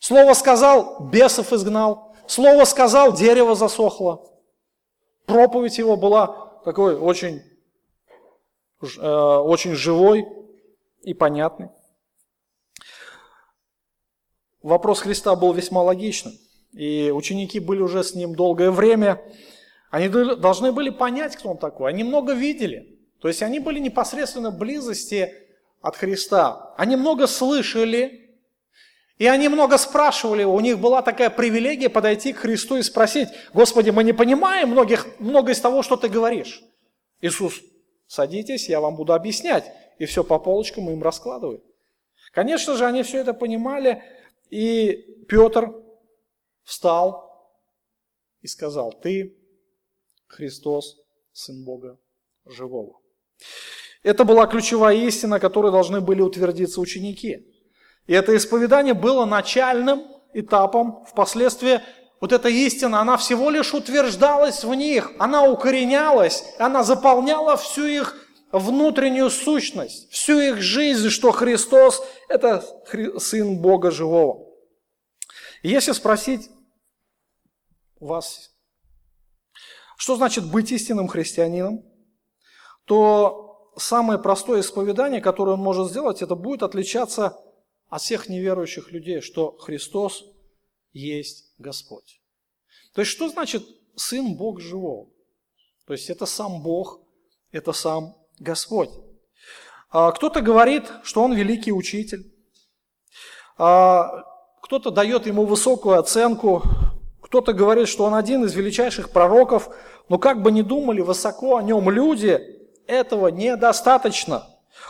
[0.00, 2.16] Слово сказал, бесов изгнал.
[2.26, 4.32] Слово сказал, дерево засохло.
[5.26, 7.40] Проповедь его была такой очень,
[8.82, 10.26] э, очень живой
[11.02, 11.68] и понятный.
[14.64, 16.32] Вопрос Христа был весьма логичным,
[16.72, 19.20] и ученики были уже с ним долгое время.
[19.90, 21.90] Они должны были понять, кто он такой.
[21.90, 22.98] Они много видели.
[23.20, 25.34] То есть они были непосредственно в близости
[25.82, 26.72] от Христа.
[26.78, 28.38] Они много слышали,
[29.18, 30.44] и они много спрашивали.
[30.44, 35.06] У них была такая привилегия подойти к Христу и спросить, Господи, мы не понимаем многих,
[35.18, 36.62] много из того, что ты говоришь.
[37.20, 37.60] Иисус,
[38.06, 39.70] садитесь, я вам буду объяснять.
[39.98, 41.62] И все по полочкам им раскладывает.
[42.32, 44.02] Конечно же, они все это понимали,
[44.50, 45.72] и Петр
[46.62, 47.24] встал
[48.40, 49.36] и сказал, ты
[50.26, 50.96] Христос,
[51.32, 51.98] Сын Бога
[52.44, 53.00] живого.
[54.02, 57.46] Это была ключевая истина, которой должны были утвердиться ученики.
[58.06, 61.04] И это исповедание было начальным этапом.
[61.06, 61.80] Впоследствии
[62.20, 68.23] вот эта истина, она всего лишь утверждалась в них, она укоренялась, она заполняла всю их
[68.58, 72.64] внутреннюю сущность, всю их жизнь, что Христос– это
[73.18, 74.48] Сын Бога Живого.
[75.62, 76.48] И если спросить
[77.98, 78.54] вас,
[79.96, 81.84] что значит быть истинным христианином,
[82.84, 87.36] то самое простое исповедание, которое он может сделать, это будет отличаться
[87.88, 90.24] от всех неверующих людей, что Христос
[90.92, 92.20] есть Господь.
[92.94, 95.10] То есть что значит Сын Бог живого?
[95.86, 97.00] То есть это сам Бог,
[97.50, 98.90] это сам Господь.
[99.90, 102.32] А, кто-то говорит, что он великий учитель.
[103.56, 104.24] А,
[104.62, 106.62] кто-то дает ему высокую оценку,
[107.22, 109.68] кто-то говорит, что он один из величайших пророков,
[110.08, 112.40] но как бы ни думали высоко о нем люди,
[112.86, 114.46] этого недостаточно.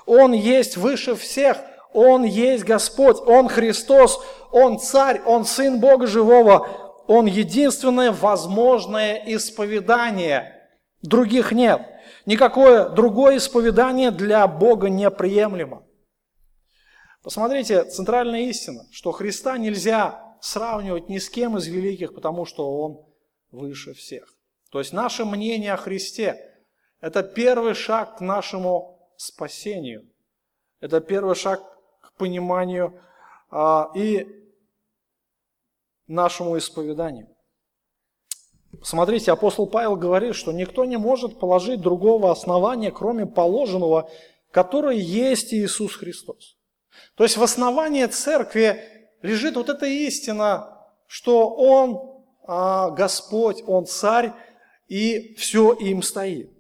[0.07, 1.59] Он есть выше всех,
[1.93, 6.67] Он есть Господь, Он Христос, Он Царь, Он Сын Бога Живого,
[7.07, 10.69] Он единственное возможное исповедание.
[11.03, 11.83] Других нет.
[12.27, 15.87] Никакое другое исповедание для Бога неприемлемо.
[17.23, 23.07] Посмотрите, центральная истина, что Христа нельзя сравнивать ни с кем из великих, потому что Он
[23.51, 24.35] выше всех.
[24.71, 26.63] То есть наше мнение о Христе–
[27.01, 30.11] это первый шаг к нашему спасению.
[30.81, 31.63] Это первый шаг
[32.01, 33.01] к пониманию
[33.51, 34.27] а, и
[36.07, 37.34] нашему исповеданию.
[38.85, 44.11] Смотрите, апостол Павел говорит, что никто не может положить другого основания, кроме положенного,
[44.51, 46.59] которое есть Иисус Христос.
[47.15, 48.85] То есть в основании церкви
[49.23, 54.33] лежит вот эта истина, что Он а, Господь, Он Царь,
[54.87, 56.51] и все им стоит.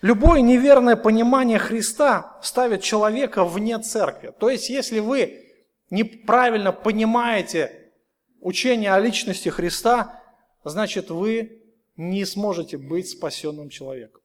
[0.00, 4.32] Любое неверное понимание Христа ставит человека вне церкви.
[4.40, 5.44] То есть, если вы
[5.90, 7.92] неправильно понимаете
[8.40, 10.18] учение о личности Христа,
[10.64, 11.57] значит, вы
[11.98, 14.22] не сможете быть спасенным человеком.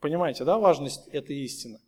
[0.00, 1.80] Понимаете, да, важность этой истины?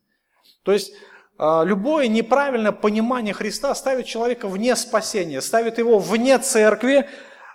[0.64, 0.92] То есть,
[1.38, 7.08] а, любое неправильное понимание Христа ставит человека вне спасения, ставит его вне церкви,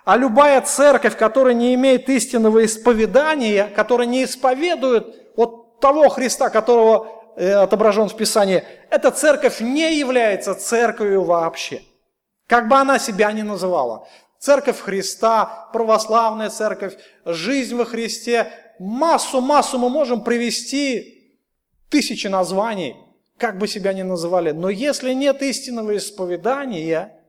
[0.04, 7.08] а любая церковь, которая не имеет истинного исповедания, которая не исповедует вот того Христа, которого
[7.36, 11.82] э, отображен в Писании, эта церковь не является церковью вообще.
[12.46, 14.08] Как бы она себя ни называла.
[14.38, 18.52] Церковь Христа, православная церковь, жизнь во Христе.
[18.78, 21.36] Массу-массу мы можем привести
[21.90, 22.94] тысячи названий,
[23.36, 24.52] как бы себя ни называли.
[24.52, 27.20] Но если нет истинного исповедания,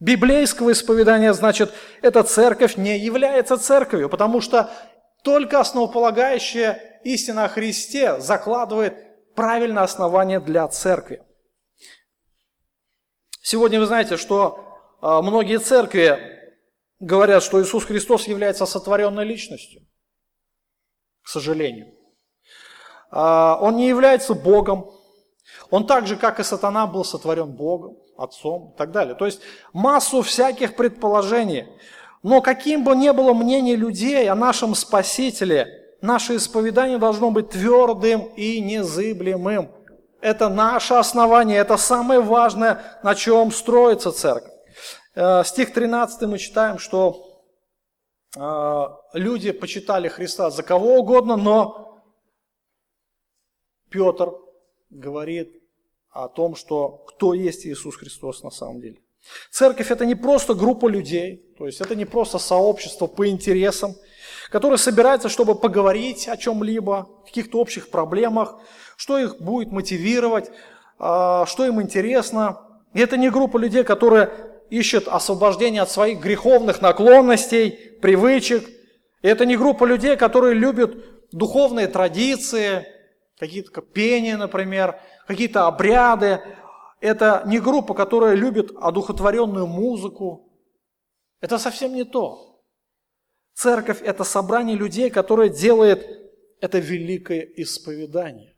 [0.00, 1.72] библейского исповедания, значит,
[2.02, 4.70] эта церковь не является церковью, потому что
[5.24, 11.22] только основополагающая истина о Христе закладывает правильное основание для церкви.
[13.40, 14.71] Сегодня вы знаете, что
[15.02, 16.18] многие церкви
[17.00, 19.82] говорят, что Иисус Христос является сотворенной личностью,
[21.22, 21.92] к сожалению.
[23.10, 24.90] А, он не является Богом,
[25.70, 29.14] он так же, как и сатана, был сотворен Богом, Отцом и так далее.
[29.14, 29.40] То есть
[29.72, 31.66] массу всяких предположений.
[32.22, 38.28] Но каким бы ни было мнение людей о нашем Спасителе, наше исповедание должно быть твердым
[38.36, 39.72] и незыблемым.
[40.20, 44.51] Это наше основание, это самое важное, на чем строится церковь.
[45.14, 47.42] Э, стих 13 мы читаем, что
[48.36, 48.84] э,
[49.18, 52.02] люди почитали Христа за кого угодно, но
[53.90, 54.32] Петр
[54.90, 55.62] говорит,
[56.12, 58.98] о том, что кто есть Иисус Христос на самом деле.
[59.50, 63.94] Церковь это не просто группа людей, то есть это не просто сообщество по интересам,
[64.50, 68.56] которое собирается, чтобы поговорить о чем-либо, каких-то общих проблемах,
[68.96, 70.50] что их будет мотивировать,
[70.98, 72.60] а, что им интересно.
[72.94, 78.66] И это не группа людей, которые ищут освобождение от своих греховных наклонностей, привычек.
[79.20, 80.96] И это не группа людей, которые любят
[81.30, 82.86] духовные традиции,
[83.38, 86.40] какие-то пения, например, какие-то обряды.
[87.00, 90.50] Это не группа, которая любит одухотворенную музыку.
[91.42, 92.64] Это совсем не то.
[93.52, 96.02] Церковь– это собрание людей, которое делает
[96.62, 98.51] это великое исповедание.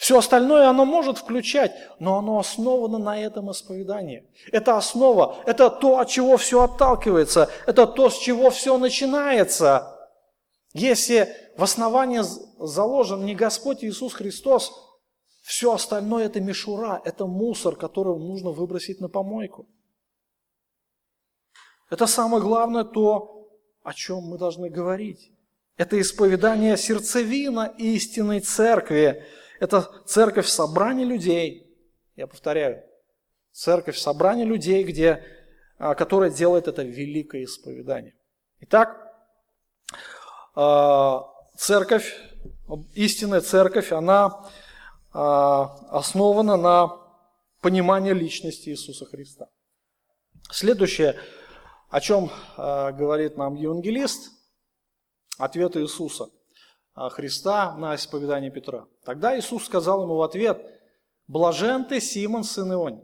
[0.00, 4.26] Все остальное оно может включать, но оно основано на этом исповедании.
[4.50, 9.94] Это основа, это то, от чего все отталкивается, это то, с чего все начинается.
[10.72, 12.22] Если в основании
[12.64, 14.72] заложен не Господь Иисус Христос,
[15.42, 19.68] все остальное это мишура, это мусор, который нужно выбросить на помойку.
[21.90, 23.50] Это самое главное то,
[23.82, 25.30] о чем мы должны говорить.
[25.76, 29.26] Это исповедание сердцевина истинной церкви.
[29.60, 31.70] Это церковь собрания людей.
[32.16, 32.82] Я повторяю,
[33.52, 35.22] церковь собрания людей, где,
[35.78, 38.14] а, которая делает это великое исповедание.
[38.60, 38.96] Итак,
[40.54, 41.26] а,
[41.58, 42.18] церковь,
[42.94, 44.50] истинная церковь, она
[45.12, 46.98] а, основана на
[47.60, 49.48] понимании личности Иисуса Христа.
[50.50, 51.16] Следующее,
[51.90, 54.32] о чем говорит нам евангелист,
[55.38, 56.30] ответ Иисуса
[56.94, 58.86] Христа на исповедание Петра.
[59.04, 60.64] Тогда Иисус сказал ему в ответ,
[61.26, 63.02] «Блажен ты, Симон, сын Ионь,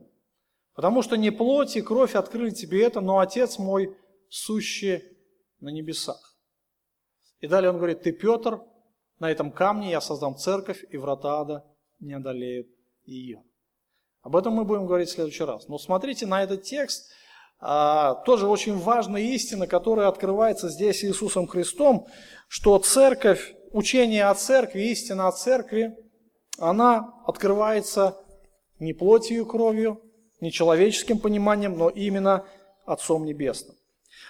[0.75, 3.97] потому что не плоть и кровь открыли тебе это, но Отец мой,
[4.29, 5.03] сущий
[5.61, 6.37] на небесах».
[7.41, 8.61] И далее он говорит, «Ты, Петр,
[9.19, 11.65] на этом камне я создам церковь, и врата ада
[12.01, 12.69] не одолеют
[13.05, 13.43] ее.
[14.23, 15.69] Об этом мы будем говорить в следующий раз.
[15.69, 17.11] Но смотрите на этот текст,
[17.59, 22.07] а, тоже очень важная истина, которая открывается здесь Иисусом Христом,
[22.49, 25.95] что церковь, учение о церкви, истина о церкви,
[26.59, 28.17] она открывается
[28.79, 30.01] не плотью и кровью,
[30.41, 32.47] не человеческим пониманием, но именно
[32.87, 33.77] Отцом Небесным.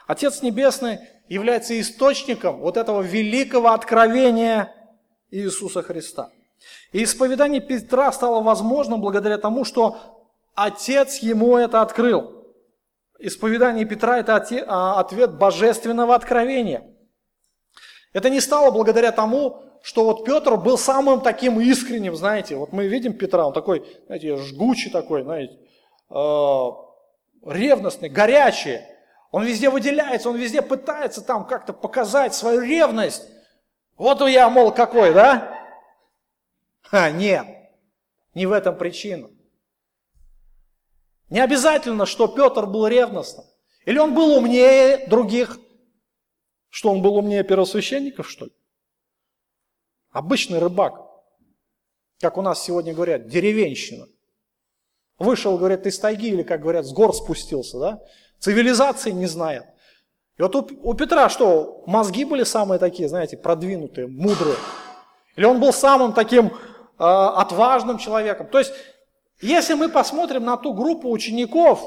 [0.09, 4.75] Отец Небесный является источником вот этого великого откровения
[5.31, 6.31] Иисуса Христа.
[6.91, 9.97] И исповедание Петра стало возможным благодаря тому, что
[10.55, 12.47] Отец ему это открыл.
[13.21, 16.96] Исповедание Петра– это а, ответ божественного откровения.
[18.17, 22.87] Это не стало благодаря тому, что вот Петр был самым таким искренним, знаете, вот мы
[22.87, 25.59] видим Петра, он такой, знаете, жгучий такой, знаете,
[26.09, 26.67] э,
[27.45, 28.81] ревностный, горячий.
[29.33, 33.29] Он везде выделяется, он везде пытается там как-то показать свою ревность.
[33.99, 35.55] Вот у я, мол, какой, да?
[36.91, 37.47] А, нет,
[38.33, 39.29] не в этом причина.
[41.29, 43.45] Не обязательно, что Петр был ревностным.
[43.85, 45.59] Или он был умнее других.
[46.77, 48.53] Что, он был умнее первосвященников, что ли?
[50.11, 51.01] Обычный рыбак.
[52.21, 54.07] Как у нас сегодня говорят, деревенщина.
[55.19, 58.03] Вышел, говорят, из тайги, или, как говорят, с гор спустился, да?
[58.41, 59.65] Цивилизации не знает.
[60.37, 64.57] И вот у, у Петра что, мозги были самые такие, знаете, продвинутые, мудрые?
[65.37, 66.51] Или он был самым таким э,
[66.99, 68.49] отважным человеком?
[68.49, 68.75] То есть,
[69.41, 71.81] если мы посмотрим на ту группу учеников,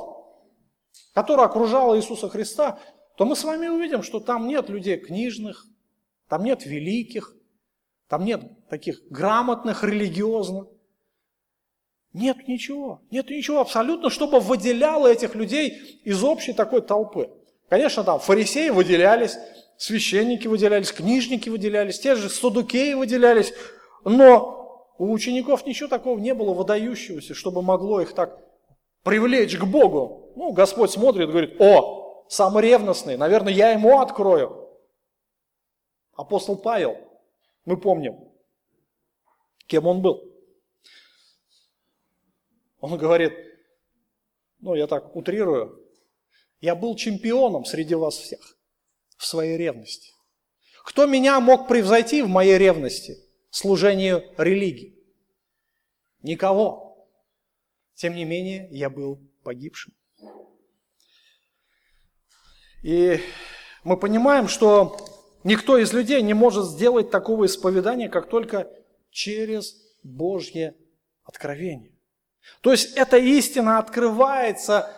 [1.14, 2.80] которая окружала Иисуса Христа,
[3.20, 5.66] то мы с вами увидим, что там нет людей книжных,
[6.30, 7.36] там нет великих,
[8.08, 10.68] там нет таких грамотных, религиозных.
[12.14, 17.30] Нет ничего, нет ничего абсолютно, чтобы выделяло этих людей из общей такой толпы.
[17.68, 19.38] Конечно, там фарисеи выделялись,
[19.76, 23.52] священники выделялись, книжники выделялись, те же садукеи выделялись,
[24.06, 28.40] но у учеников ничего такого не было выдающегося, чтобы могло их так
[29.04, 30.32] привлечь к Богу.
[30.38, 31.99] Ну, Господь смотрит, говорит, о,
[32.30, 34.70] самый ревностный, наверное, я ему открою.
[36.14, 36.96] Апостол Павел,
[37.66, 38.32] мы помним,
[39.66, 40.24] кем он был.
[42.80, 43.34] Он говорит,
[44.60, 45.86] ну я так утрирую,
[46.62, 48.58] я был чемпионом среди вас всех
[49.18, 50.14] в своей ревности.
[50.86, 53.18] Кто меня мог превзойти в моей ревности,
[53.50, 54.98] служению религии?
[56.22, 57.08] Никого.
[57.96, 59.94] Тем не менее, я был погибшим.
[62.82, 63.20] И
[63.84, 64.98] мы понимаем, что
[65.44, 68.68] никто из людей не может сделать такого исповедания, как только
[69.12, 70.76] через Божье
[71.24, 71.94] откровение.
[72.62, 74.90] То есть эта истина открывается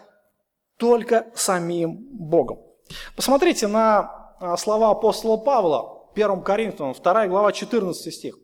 [0.78, 2.60] только самим Богом.
[3.16, 8.38] Посмотрите на а, слова апостола Павла, 1 Коринфянам, 2 глава, 14 стих.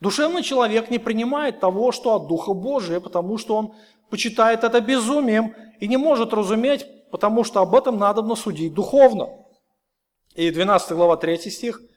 [0.00, 3.74] Душевный человек не принимает того, что от Духа Божия, потому что он
[4.10, 6.86] почитает это безумием и не может разуметь,
[7.16, 9.30] потому что об этом надо судить духовно.
[10.34, 11.80] И 12 глава, 3 стих–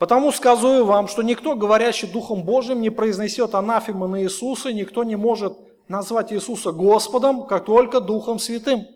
[0.00, 5.14] Потому сказываю вам, что никто, говорящий Духом Божьим, не произнесет анафемы на Иисуса, никто не
[5.14, 5.58] может
[5.88, 8.86] назвать Иисуса Господом, как только Духом Святым.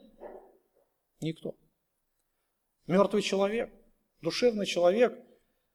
[1.21, 1.55] Никто.
[2.87, 3.71] Мертвый человек,
[4.23, 5.13] душевный человек,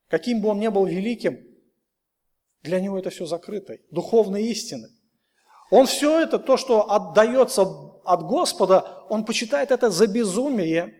[0.07, 1.37] каким бы он ни был великим,
[2.63, 4.89] для него это все закрыто, духовные истины.
[5.69, 7.61] Он все это, то, что отдается
[8.03, 10.95] от Господа, он почитает это за безумие.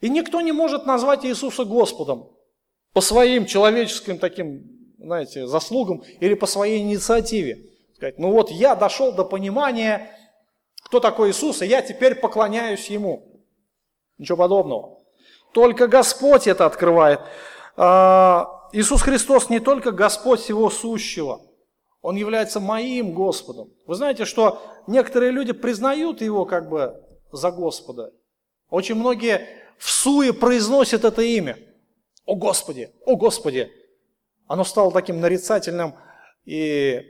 [0.00, 2.30] И никто не может назвать Иисуса Господом
[2.92, 4.62] по своим человеческим таким,
[4.98, 7.70] знаете, заслугам или по своей инициативе.
[7.96, 10.10] Сказать, ну вот я дошел до понимания,
[10.84, 13.42] кто такой Иисус, и я теперь поклоняюсь Ему.
[14.18, 15.00] Ничего подобного.
[15.52, 17.20] Только Господь это открывает.
[17.76, 21.40] А, Иисус Христос не только Господь всего сущего,
[22.04, 23.72] Он является моим Господом.
[23.86, 27.02] Вы знаете, что некоторые люди признают Его как бы
[27.32, 28.12] за Господа.
[28.68, 29.48] Очень многие
[29.78, 31.56] в суе произносят это имя.
[32.26, 33.72] О Господи, о Господи.
[34.46, 35.94] Оно стало таким нарицательным
[36.44, 37.00] и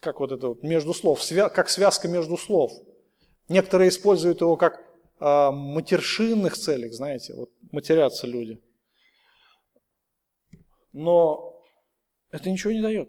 [0.00, 1.22] как вот это вот между слов,
[1.54, 2.72] как связка между слов.
[3.48, 4.80] Некоторые используют его как
[5.20, 8.60] э, матершинных целях, знаете, вот матерятся люди.
[10.92, 11.51] Но
[12.32, 13.08] это ничего не дает.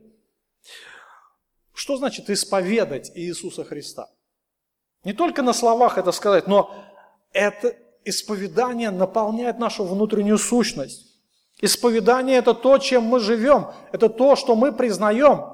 [1.73, 4.09] Что значит исповедать Иисуса Христа?
[5.03, 6.71] Не только на словах это сказать, но
[7.31, 11.19] это исповедание наполняет нашу внутреннюю сущность.
[11.61, 15.45] Исповедание– это то, чем мы живем, это то, что мы признаем.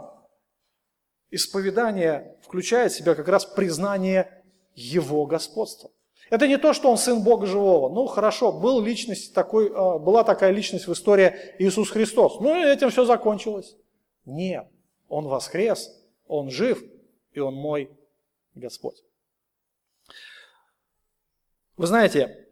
[1.32, 4.44] Исповедание включает в себя как раз признание
[4.74, 5.92] Его господства.
[6.30, 7.94] Это не то, что Он Сын Бога Живого.
[7.94, 12.40] Ну, хорошо, был личность такой, а, была такая личность в истории Иисус Христос.
[12.40, 13.76] Ну, и этим все закончилось.
[14.26, 14.68] Нет,
[15.08, 15.92] Он воскрес,
[16.28, 16.84] Он жив,
[17.34, 17.90] и Он мой
[18.54, 19.04] Господь.
[21.78, 22.48] Вы знаете,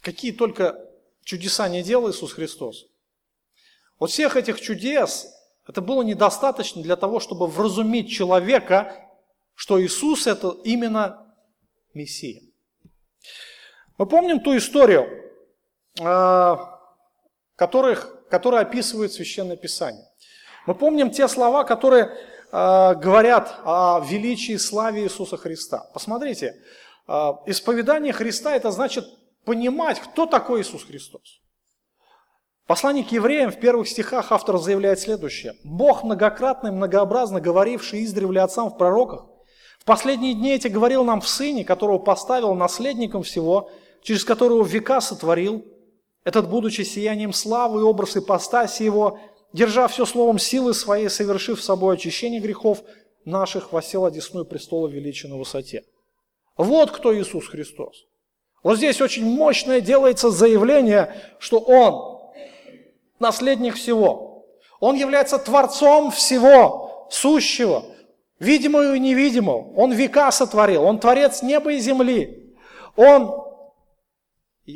[0.00, 0.88] какие только
[1.22, 2.86] чудеса не делал Иисус Христос.
[3.98, 5.26] Вот всех этих чудес,
[5.66, 9.10] это было недостаточно для того, чтобы вразумить человека,
[9.54, 11.34] что Иисус это именно
[11.92, 12.45] Мессия.
[13.98, 15.08] Мы помним ту историю,
[16.00, 16.80] а,
[17.56, 20.04] которых, которая описывает Священное Писание.
[20.66, 22.10] Мы помним те слова, которые
[22.52, 25.88] а, говорят о величии и славе Иисуса Христа.
[25.94, 26.54] Посмотрите,
[27.06, 29.06] а, исповедание Христа– это значит
[29.44, 31.40] понимать, кто такой Иисус Христос.
[32.66, 35.54] Послание к евреям в первых стихах автор заявляет следующее.
[35.62, 39.24] «Бог, многократно и многообразно говоривший издревле отцам в пророках,
[39.78, 43.70] в последние дни эти говорил нам в Сыне, которого поставил наследником всего,
[44.06, 45.64] через которого века сотворил,
[46.22, 49.18] этот, будучи сиянием славы и образ ипостаси его,
[49.52, 52.84] держа все словом силы своей, совершив собой очищение грехов
[53.24, 55.82] наших, восел одесную престола величия на высоте».
[56.56, 58.04] Вот кто Иисус Христос.
[58.62, 62.30] Вот здесь очень мощное делается заявление, что Он
[63.18, 64.46] наследник всего.
[64.78, 67.84] Он является Творцом всего, сущего,
[68.38, 69.72] видимого и невидимого.
[69.74, 72.54] Он века сотворил, Он Творец неба и земли.
[72.94, 73.45] Он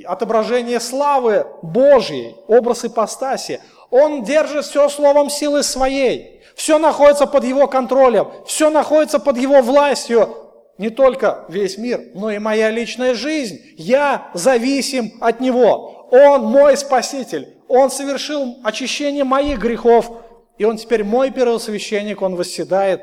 [0.06, 3.60] отображение славы Божьей, образ ипостаси.
[3.90, 6.42] Он держит все словом силы своей.
[6.54, 10.36] Все находится под его контролем, все находится под его властью.
[10.78, 13.60] Не только весь мир, но и моя личная жизнь.
[13.76, 16.08] Я зависим от него.
[16.10, 17.56] Он мой спаситель.
[17.68, 20.10] Он совершил очищение моих грехов,
[20.58, 23.02] и Он теперь мой первосвященник, Он восседает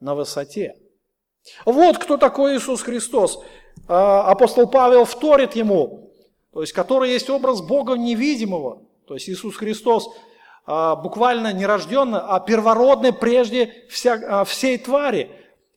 [0.00, 0.76] на высоте.
[1.64, 3.42] Вот кто такой Иисус Христос.
[3.88, 6.05] А, апостол Павел вторит ему,
[6.56, 8.82] то есть который есть образ Бога невидимого.
[9.06, 10.08] То есть Иисус Христос
[10.64, 15.30] а, буквально не рожденный, а первородный прежде вся, а, всей твари.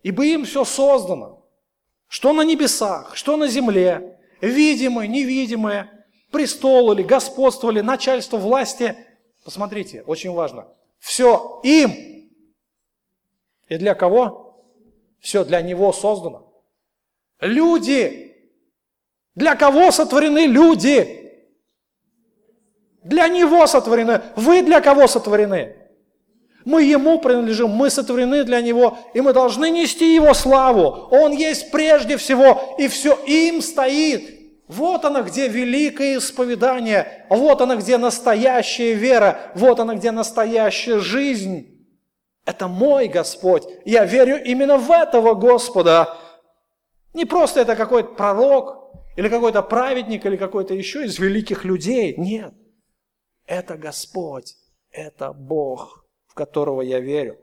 [0.04, 1.46] Ибо им все создано.
[2.08, 5.92] Что на небесах, что на земле, видимое, невидимое–
[6.32, 8.96] престол или господство или начальство власти.
[9.44, 10.70] Посмотрите, очень важно.
[10.98, 11.92] Все им.
[13.68, 14.64] И для кого?
[15.20, 16.54] Все для него создано.
[17.42, 18.29] Люди.
[19.40, 21.32] Для кого сотворены люди?
[23.04, 24.22] Для него сотворены.
[24.36, 25.78] Вы для кого сотворены?
[26.66, 31.08] Мы Ему принадлежим, мы сотворены для Него, и мы должны нести Его славу.
[31.10, 34.30] Он есть прежде всего, и все им стоит.
[34.68, 41.88] Вот она, где великое исповедание, вот она, где настоящая вера, вот она, где настоящая жизнь.
[42.46, 43.64] Это мой Господь.
[43.86, 46.18] Я верю именно в этого Господа.
[47.14, 48.79] Не просто это какой-то пророк,
[49.20, 52.16] или какой-то праведник, или какой-то еще из великих людей.
[52.16, 52.54] Нет.
[53.46, 54.56] Это Господь,
[54.92, 57.38] это Бог, в которого я верю.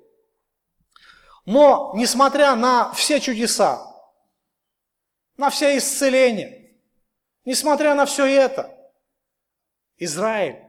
[1.45, 3.95] Но, несмотря на все чудеса,
[5.37, 6.63] на все исцеления,
[7.45, 8.75] Несмотря на все это,
[9.99, 10.65] Израиль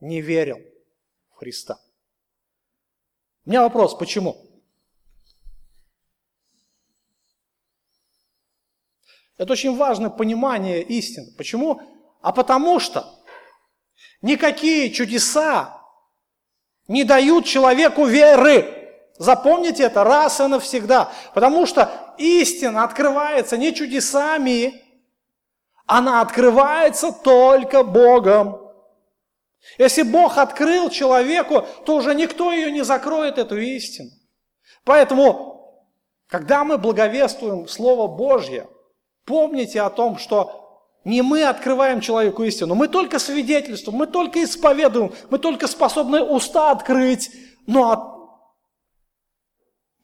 [0.00, 0.58] не верил
[1.28, 1.78] в Христа.
[3.44, 4.47] У меня вопрос, почему?
[9.38, 11.28] Это очень важное понимание истины.
[11.36, 11.80] Почему?
[12.20, 13.06] А потому что
[14.20, 15.80] никакие чудеса
[16.88, 18.74] не дают человеку веры.
[19.16, 21.12] Запомните это раз и навсегда.
[21.34, 24.82] Потому что истина открывается не чудесами,
[25.86, 28.60] она открывается только Богом.
[29.78, 34.10] Если Бог открыл человеку, то уже никто ее не закроет, эту истину.
[34.84, 35.86] Поэтому,
[36.26, 38.68] когда мы благовествуем Слово Божье,
[39.28, 45.12] помните о том, что не мы открываем человеку истину, мы только свидетельствуем, мы только исповедуем,
[45.30, 47.30] мы только способны уста открыть,
[47.66, 48.48] но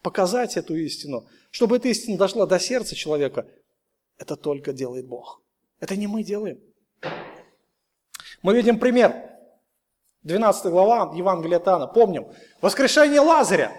[0.02, 3.46] показать эту истину, чтобы эта истина дошла до сердца человека,
[4.18, 5.40] это только делает Бог.
[5.80, 6.60] Это не мы делаем.
[8.42, 9.30] Мы видим пример.
[10.22, 11.86] 12 глава Евангелия Тана.
[11.86, 12.26] Помним.
[12.60, 13.72] Воскрешение Лазаря.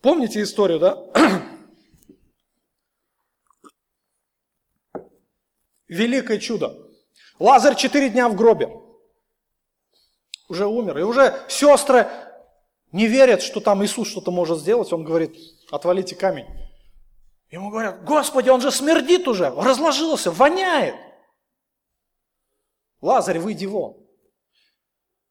[0.00, 1.04] Помните историю, да?
[5.88, 6.76] Великое чудо.
[7.38, 8.70] Лазарь четыре дня в гробе.
[10.48, 10.98] Уже умер.
[10.98, 12.08] И уже сестры
[12.92, 14.92] не верят, что там Иисус что-то может сделать.
[14.92, 15.36] Он говорит,
[15.70, 16.46] отвалите камень.
[17.50, 20.94] Ему говорят, Господи, он же смердит уже, разложился, воняет.
[23.00, 23.96] Лазарь, выйди вон.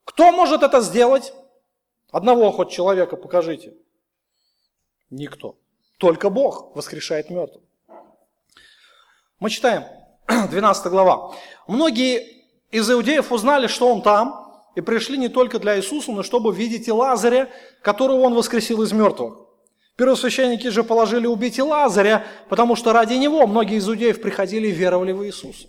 [0.04, 1.34] Кто может это сделать?
[2.12, 3.76] Одного хоть человека покажите.
[5.10, 5.58] Никто.
[6.00, 7.64] Только Бог воскрешает мертвых.
[9.40, 9.84] Мы читаем
[10.52, 11.36] 12 глава.
[11.68, 16.54] Многие из иудеев узнали, что он там, и пришли не только для Иисуса, но чтобы
[16.54, 17.50] видеть и Лазаря,
[17.82, 19.48] которого он воскресил из мертвых.
[19.96, 24.72] Первосвященники же положили убить и Лазаря, потому что ради него многие из иудеев приходили и
[24.72, 25.68] веровали в Иисуса.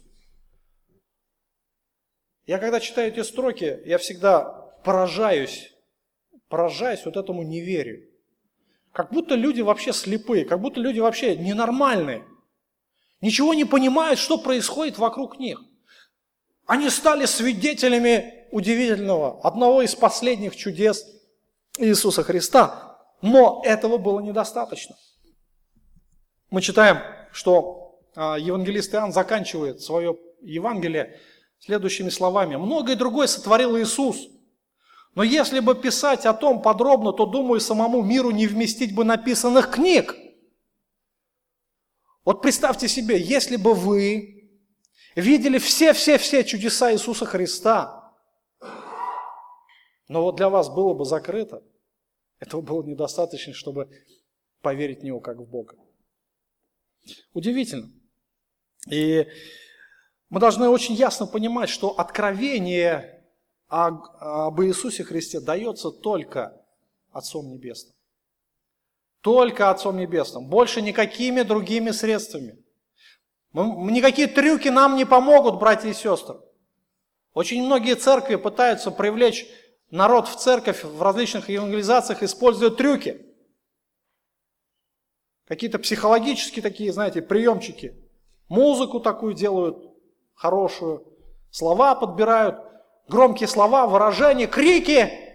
[2.46, 4.42] Я когда читаю эти строки, я всегда
[4.84, 5.72] поражаюсь,
[6.48, 8.09] поражаюсь вот этому неверию.
[8.92, 12.24] Как будто люди вообще слепые, как будто люди вообще ненормальные.
[13.20, 15.60] Ничего не понимают, что происходит вокруг них.
[16.66, 21.04] Они стали свидетелями удивительного, одного из последних чудес
[21.78, 22.84] Иисуса Христа–
[23.22, 24.96] но этого было недостаточно.
[26.50, 26.98] Мы читаем,
[27.32, 31.18] что а, евангелист Иоанн заканчивает свое Евангелие
[31.58, 32.56] следующими словами.
[32.56, 34.28] Многое другое сотворил Иисус.
[35.14, 39.70] Но если бы писать о том подробно, то, думаю, самому миру не вместить бы написанных
[39.70, 40.14] книг.
[42.28, 44.50] Вот представьте себе, если бы вы
[45.16, 48.12] видели все-все-все чудеса Иисуса Христа,
[50.08, 51.62] но вот для вас было бы закрыто,
[52.38, 53.88] этого было недостаточно, чтобы
[54.60, 55.76] поверить в Него как в Бога.
[57.32, 57.90] Удивительно.
[58.90, 59.26] И
[60.28, 63.24] мы должны очень ясно понимать, что откровение
[63.68, 66.62] об Иисусе Христе дается только
[67.10, 67.94] Отцом Небесным.
[69.28, 70.46] Только Отцом Небесным.
[70.46, 72.56] Больше никакими другими средствами.
[73.52, 76.40] Никакие трюки нам не помогут, братья и сестры.
[77.34, 79.46] Очень многие церкви пытаются привлечь
[79.90, 83.20] народ в церковь в различных евангелизациях, используя трюки.
[85.46, 88.02] Какие-то психологические такие, знаете, приемчики.
[88.48, 89.76] Музыку такую делают
[90.32, 91.06] хорошую,
[91.50, 92.64] слова подбирают,
[93.08, 95.27] громкие слова, выражения, крики.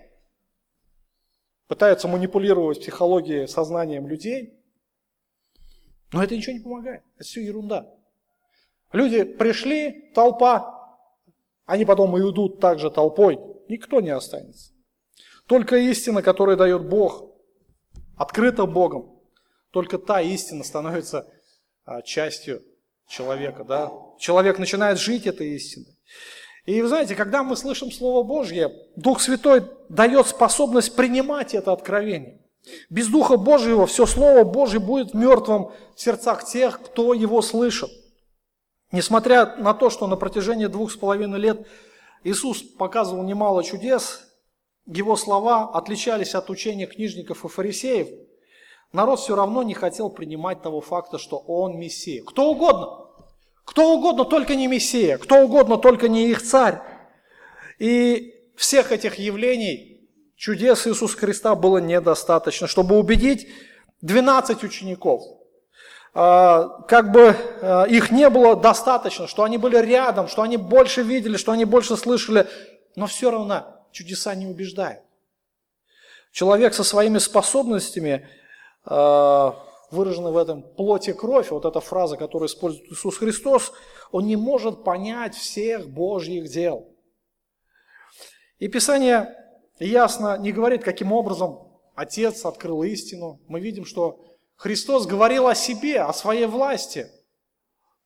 [1.74, 4.54] Пытаются манипулировать психологией, сознанием людей.
[6.12, 7.02] Но это ничего не помогает.
[7.16, 7.92] Это все ерунда.
[8.92, 11.00] Люди пришли, толпа,
[11.66, 13.40] они потом и уйдут также толпой.
[13.70, 14.72] Никто не останется.
[15.48, 17.32] Только истина, которую дает Бог,
[18.18, 19.20] открыта Богом,
[19.72, 21.28] только та истина становится
[21.86, 22.62] а, частью
[23.08, 23.64] человека.
[23.64, 23.92] Да?
[24.20, 25.98] Человек начинает жить этой истиной.
[26.66, 32.40] И вы знаете, когда мы слышим Слово Божье, Дух Святой дает способность принимать это откровение.
[32.90, 37.90] Без Духа Божьего все Слово Божье будет мертвым в сердцах тех, кто его слышит.
[38.94, 41.68] Несмотря на то, что на протяжении двух с половиной лет
[42.24, 44.22] Иисус показывал немало чудес,
[44.86, 48.08] его слова отличались от учения книжников и фарисеев,
[48.94, 52.24] народ все равно не хотел принимать того факта, что он Мессия.
[52.24, 53.03] Кто угодно,
[53.66, 56.82] кто угодно, только не Мессия, кто угодно, только не их царь.
[57.80, 63.48] И всех этих явлений, чудес Иисуса Христа было недостаточно, чтобы убедить
[64.02, 65.24] 12 учеников.
[66.14, 71.02] А, как бы а, их не было достаточно, что они были рядом, что они больше
[71.02, 72.48] видели, что они больше слышали,
[72.96, 75.02] но все равно чудеса не убеждают.
[76.32, 78.28] Человек со своими способностями
[79.94, 83.72] выражена в этом плоти кровь, вот эта фраза, которую использует Иисус Христос,
[84.12, 86.88] он не может понять всех Божьих дел.
[88.60, 89.36] И Писание
[89.80, 91.60] ясно не говорит, каким образом
[91.96, 93.40] Отец открыл истину.
[93.48, 94.20] Мы видим, что
[94.56, 97.08] Христос говорил о себе, о своей власти.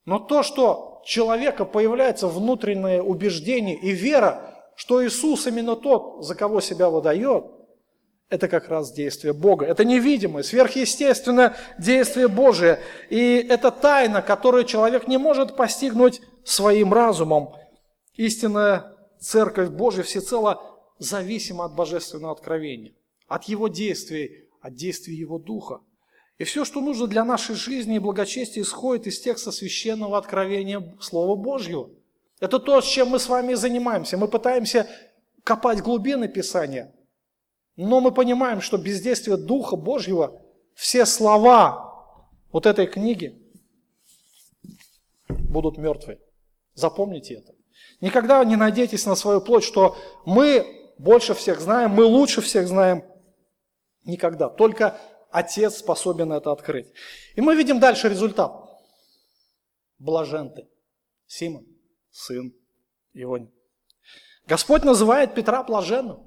[0.05, 6.61] Но то, что человека появляется внутреннее убеждение и вера, что Иисус именно тот, за кого
[6.61, 7.45] себя выдает–
[8.29, 9.65] это как раз действие Бога.
[9.65, 12.79] Это невидимое, сверхъестественное действие Божие.
[13.09, 17.53] И это тайна, которую человек не может постигнуть своим разумом.
[18.15, 20.61] Истинная Церковь Божия всецело
[20.99, 22.93] зависима от божественного откровения,
[23.27, 25.79] от Его действий, от действий Его Духа.
[26.37, 31.35] И все, что нужно для нашей жизни и благочестия, исходит из текста священного откровения Слова
[31.35, 31.89] Божьего.
[32.39, 34.17] Это то, с чем мы с вами занимаемся.
[34.17, 34.87] Мы пытаемся
[35.43, 36.93] копать глубины Писания–
[37.77, 40.41] но мы понимаем, что без действия Духа Божьего
[40.73, 42.11] все слова
[42.51, 43.39] вот этой книги
[45.29, 46.19] будут мертвы.
[46.73, 47.53] Запомните это.
[48.01, 53.03] Никогда не надейтесь на свою плоть, что мы больше всех знаем, мы лучше всех знаем.
[54.03, 54.49] Никогда.
[54.49, 54.99] Только
[55.29, 56.91] Отец способен это открыть.
[57.35, 58.51] И мы видим дальше результат.
[59.99, 60.67] Блажен ты,
[61.27, 61.65] Симон,
[62.09, 62.53] сын
[63.13, 63.51] Иони.
[64.47, 66.26] Господь называет Петра блаженным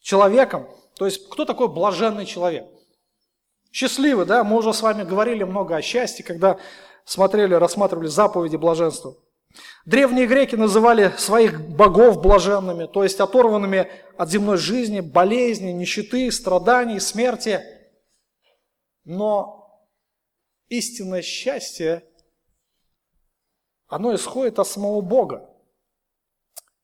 [0.00, 0.68] человеком.
[0.96, 2.66] То есть, кто такой блаженный человек?
[3.72, 4.44] Счастливый, да?
[4.44, 6.58] Мы уже с вами говорили много о счастье, когда
[7.04, 9.16] смотрели, рассматривали заповеди блаженства.
[9.84, 17.00] Древние греки называли своих богов блаженными, то есть оторванными от земной жизни, болезни, нищеты, страданий,
[17.00, 17.62] смерти.
[19.04, 19.88] Но
[20.68, 22.04] истинное счастье,
[23.86, 25.48] оно исходит от самого Бога.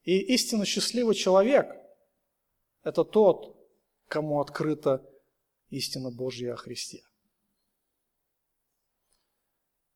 [0.05, 1.67] И истинно счастливый человек–
[2.85, 3.57] это тот,
[4.09, 5.03] кому открыта
[5.71, 7.03] истина Божья о Христе.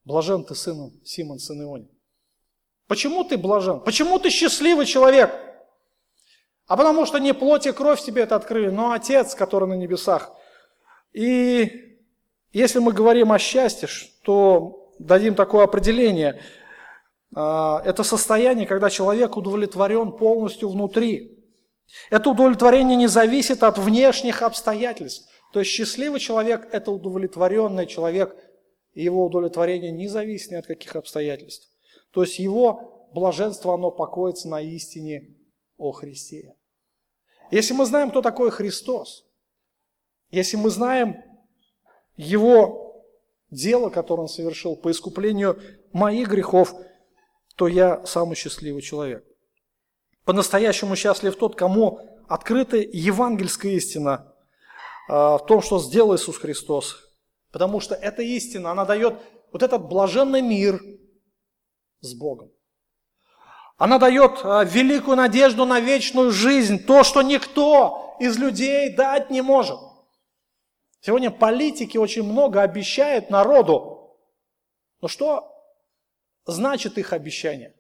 [0.05, 1.91] Блажен ты, сын Симон, сын Ионин.
[2.87, 3.81] Почему ты блажен?
[3.81, 5.31] Почему ты счастливый человек?
[6.67, 10.33] А потому что не плоть и кровь тебе это открыли, но Отец, который на небесах.
[11.13, 11.99] И
[12.53, 13.89] если мы говорим о счастье,
[14.23, 16.41] то дадим такое определение.
[17.35, 21.38] А, это состояние, когда человек удовлетворен полностью внутри.
[22.11, 25.29] Это удовлетворение не зависит от внешних обстоятельств.
[25.53, 28.37] То есть счастливый человек– это удовлетворенный человек,
[28.93, 31.69] и его удовлетворение не зависит ни от каких обстоятельств.
[32.13, 35.35] То есть его блаженство, оно покоится на истине
[35.77, 36.55] о Христе.
[37.51, 39.25] Если мы знаем, кто такой Христос,
[40.31, 41.17] если мы знаем
[42.17, 43.03] Его
[43.51, 45.59] дело, которое Он совершил по искуплению
[45.93, 46.75] моих грехов,
[47.57, 49.25] то я самый счастливый человек.
[50.29, 54.31] По-настоящему счастлив тот, кому открыта евангельская истина
[55.09, 56.99] а, в том, что сделал Иисус Христос.
[57.51, 59.15] Потому что эта истина, она дает
[59.51, 60.83] вот этот блаженный мир
[62.01, 62.51] с Богом.
[63.79, 69.41] Она дает а, великую надежду на вечную жизнь, то, что никто из людей дать не
[69.41, 69.81] может.
[71.01, 74.15] Сегодня политики очень много обещают народу.
[75.01, 75.51] Но что
[76.45, 77.78] значит их обещание?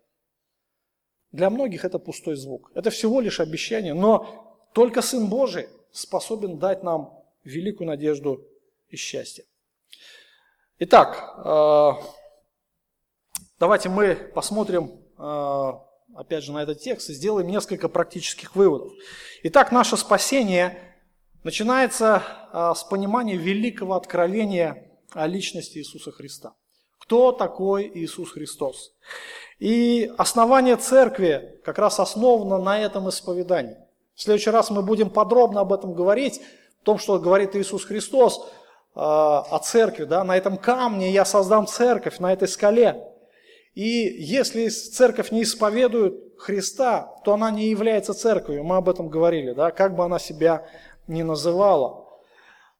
[1.32, 2.70] Для многих это пустой звук.
[2.74, 8.46] Это всего лишь обещание, но только Сын Божий способен дать нам великую надежду
[8.88, 9.44] и счастье.
[10.78, 12.00] Итак, а,
[13.58, 18.92] давайте мы посмотрим а, опять же, на этот текст и сделаем несколько практических выводов.
[19.44, 20.78] Итак, наше спасение
[21.44, 22.22] начинается
[22.52, 26.54] а, с понимания великого откровения о личности Иисуса Христа.
[26.98, 28.92] Кто такой Иисус Христос?
[29.58, 33.76] И основание церкви как раз основано на этом исповедании.
[34.14, 36.40] В следующий раз мы будем подробно об этом говорить,
[36.82, 38.48] о том, что говорит Иисус Христос
[38.94, 40.04] а, о церкви.
[40.04, 40.24] Да?
[40.24, 43.04] На этом камне я создам церковь, на этой скале.
[43.74, 43.84] И
[44.18, 48.64] если церковь не исповедует Христа, то она не является церковью.
[48.64, 50.66] Мы об этом говорили, да, как бы она себя
[51.06, 52.04] ни называла.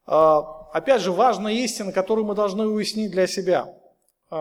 [0.07, 0.41] А,
[0.73, 3.73] опять же, важная истина, которую мы должны уяснить для себя,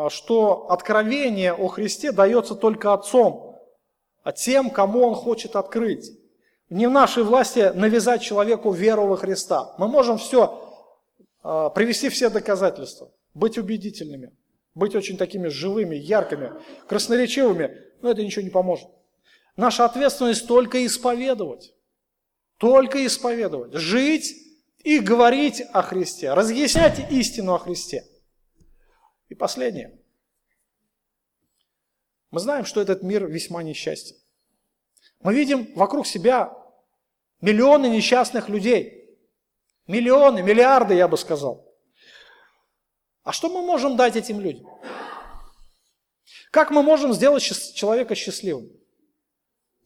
[0.10, 3.60] что откровение о Христе дается только Отцом,
[4.24, 6.12] а тем, кому Он хочет открыть.
[6.70, 9.74] Не в нашей власти навязать человеку веру во Христа.
[9.78, 10.62] Мы можем все,
[11.42, 14.34] а, привести все доказательства, быть убедительными
[14.78, 16.54] быть очень такими живыми, яркими,
[16.88, 18.88] красноречивыми, но это ничего не поможет.
[19.56, 21.74] Наша ответственность только исповедовать.
[22.58, 23.74] Только исповедовать.
[23.74, 24.36] Жить
[24.84, 26.34] и говорить о Христе.
[26.34, 28.06] Разъяснять истину о Христе.
[29.30, 30.00] И последнее.
[32.32, 34.16] Мы знаем, что этот мир весьма несчастен.
[35.22, 36.54] Мы видим вокруг себя
[37.42, 39.18] миллионы несчастных людей.
[39.88, 41.66] Миллионы, миллиарды, я бы сказал.
[43.24, 44.68] А что мы можем дать этим людям?
[46.52, 48.72] Как мы можем сделать человека счастливым?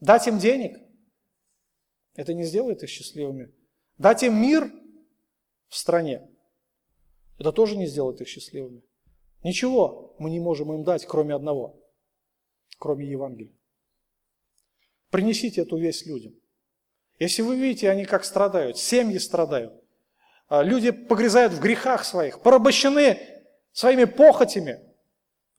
[0.00, 0.78] Дать им денег?
[2.14, 3.52] Это не сделает их счастливыми.
[3.98, 4.72] Дать им мир
[5.68, 6.28] в стране?
[7.38, 8.82] Это тоже не сделает их счастливыми.
[9.42, 11.80] Ничего мы не можем им дать, кроме одного,
[12.78, 13.54] кроме Евангелия.
[15.10, 16.34] Принесите эту весть людям.
[17.18, 19.74] Если вы видите, они как страдают, семьи страдают,
[20.48, 23.18] а люди погрязают в грехах своих, порабощены
[23.72, 24.80] своими похотями,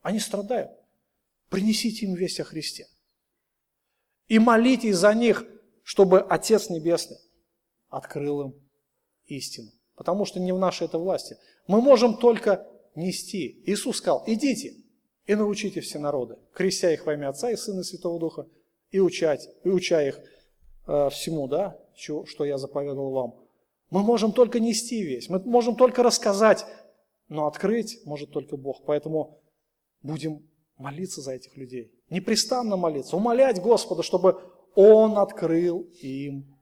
[0.02, 0.72] они страдают.
[1.50, 2.88] Принесите им весть о Христе.
[4.28, 5.46] И молитесь за них,
[5.84, 7.18] чтобы Отец Небесный
[7.90, 8.70] открыл им
[9.26, 9.72] истину.
[9.96, 11.38] Потому что не в нашей это власти.
[11.68, 13.62] Мы можем только нести.
[13.66, 14.76] Иисус сказал, идите
[15.26, 18.48] и научите все народы, крестя их во имя Отца и Сына и Святого Духа,
[18.92, 20.20] и учать, и уча их
[20.88, 23.36] э, всему, да, что, что я заповедовал вам.
[23.90, 26.66] Мы можем только нести весь, мы можем только рассказать
[27.34, 28.84] но открыть может только Бог.
[28.86, 29.42] Поэтому
[30.02, 31.92] будем молиться за этих людей.
[32.10, 34.40] Непрестанно молиться, умолять Господа, чтобы
[34.76, 36.58] Он открыл им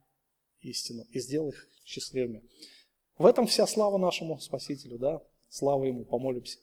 [0.61, 2.43] истину и сделал их счастливыми.
[3.17, 5.21] В этом вся слава нашему Спасителю, да?
[5.52, 6.60] Слава Ему, помолимся.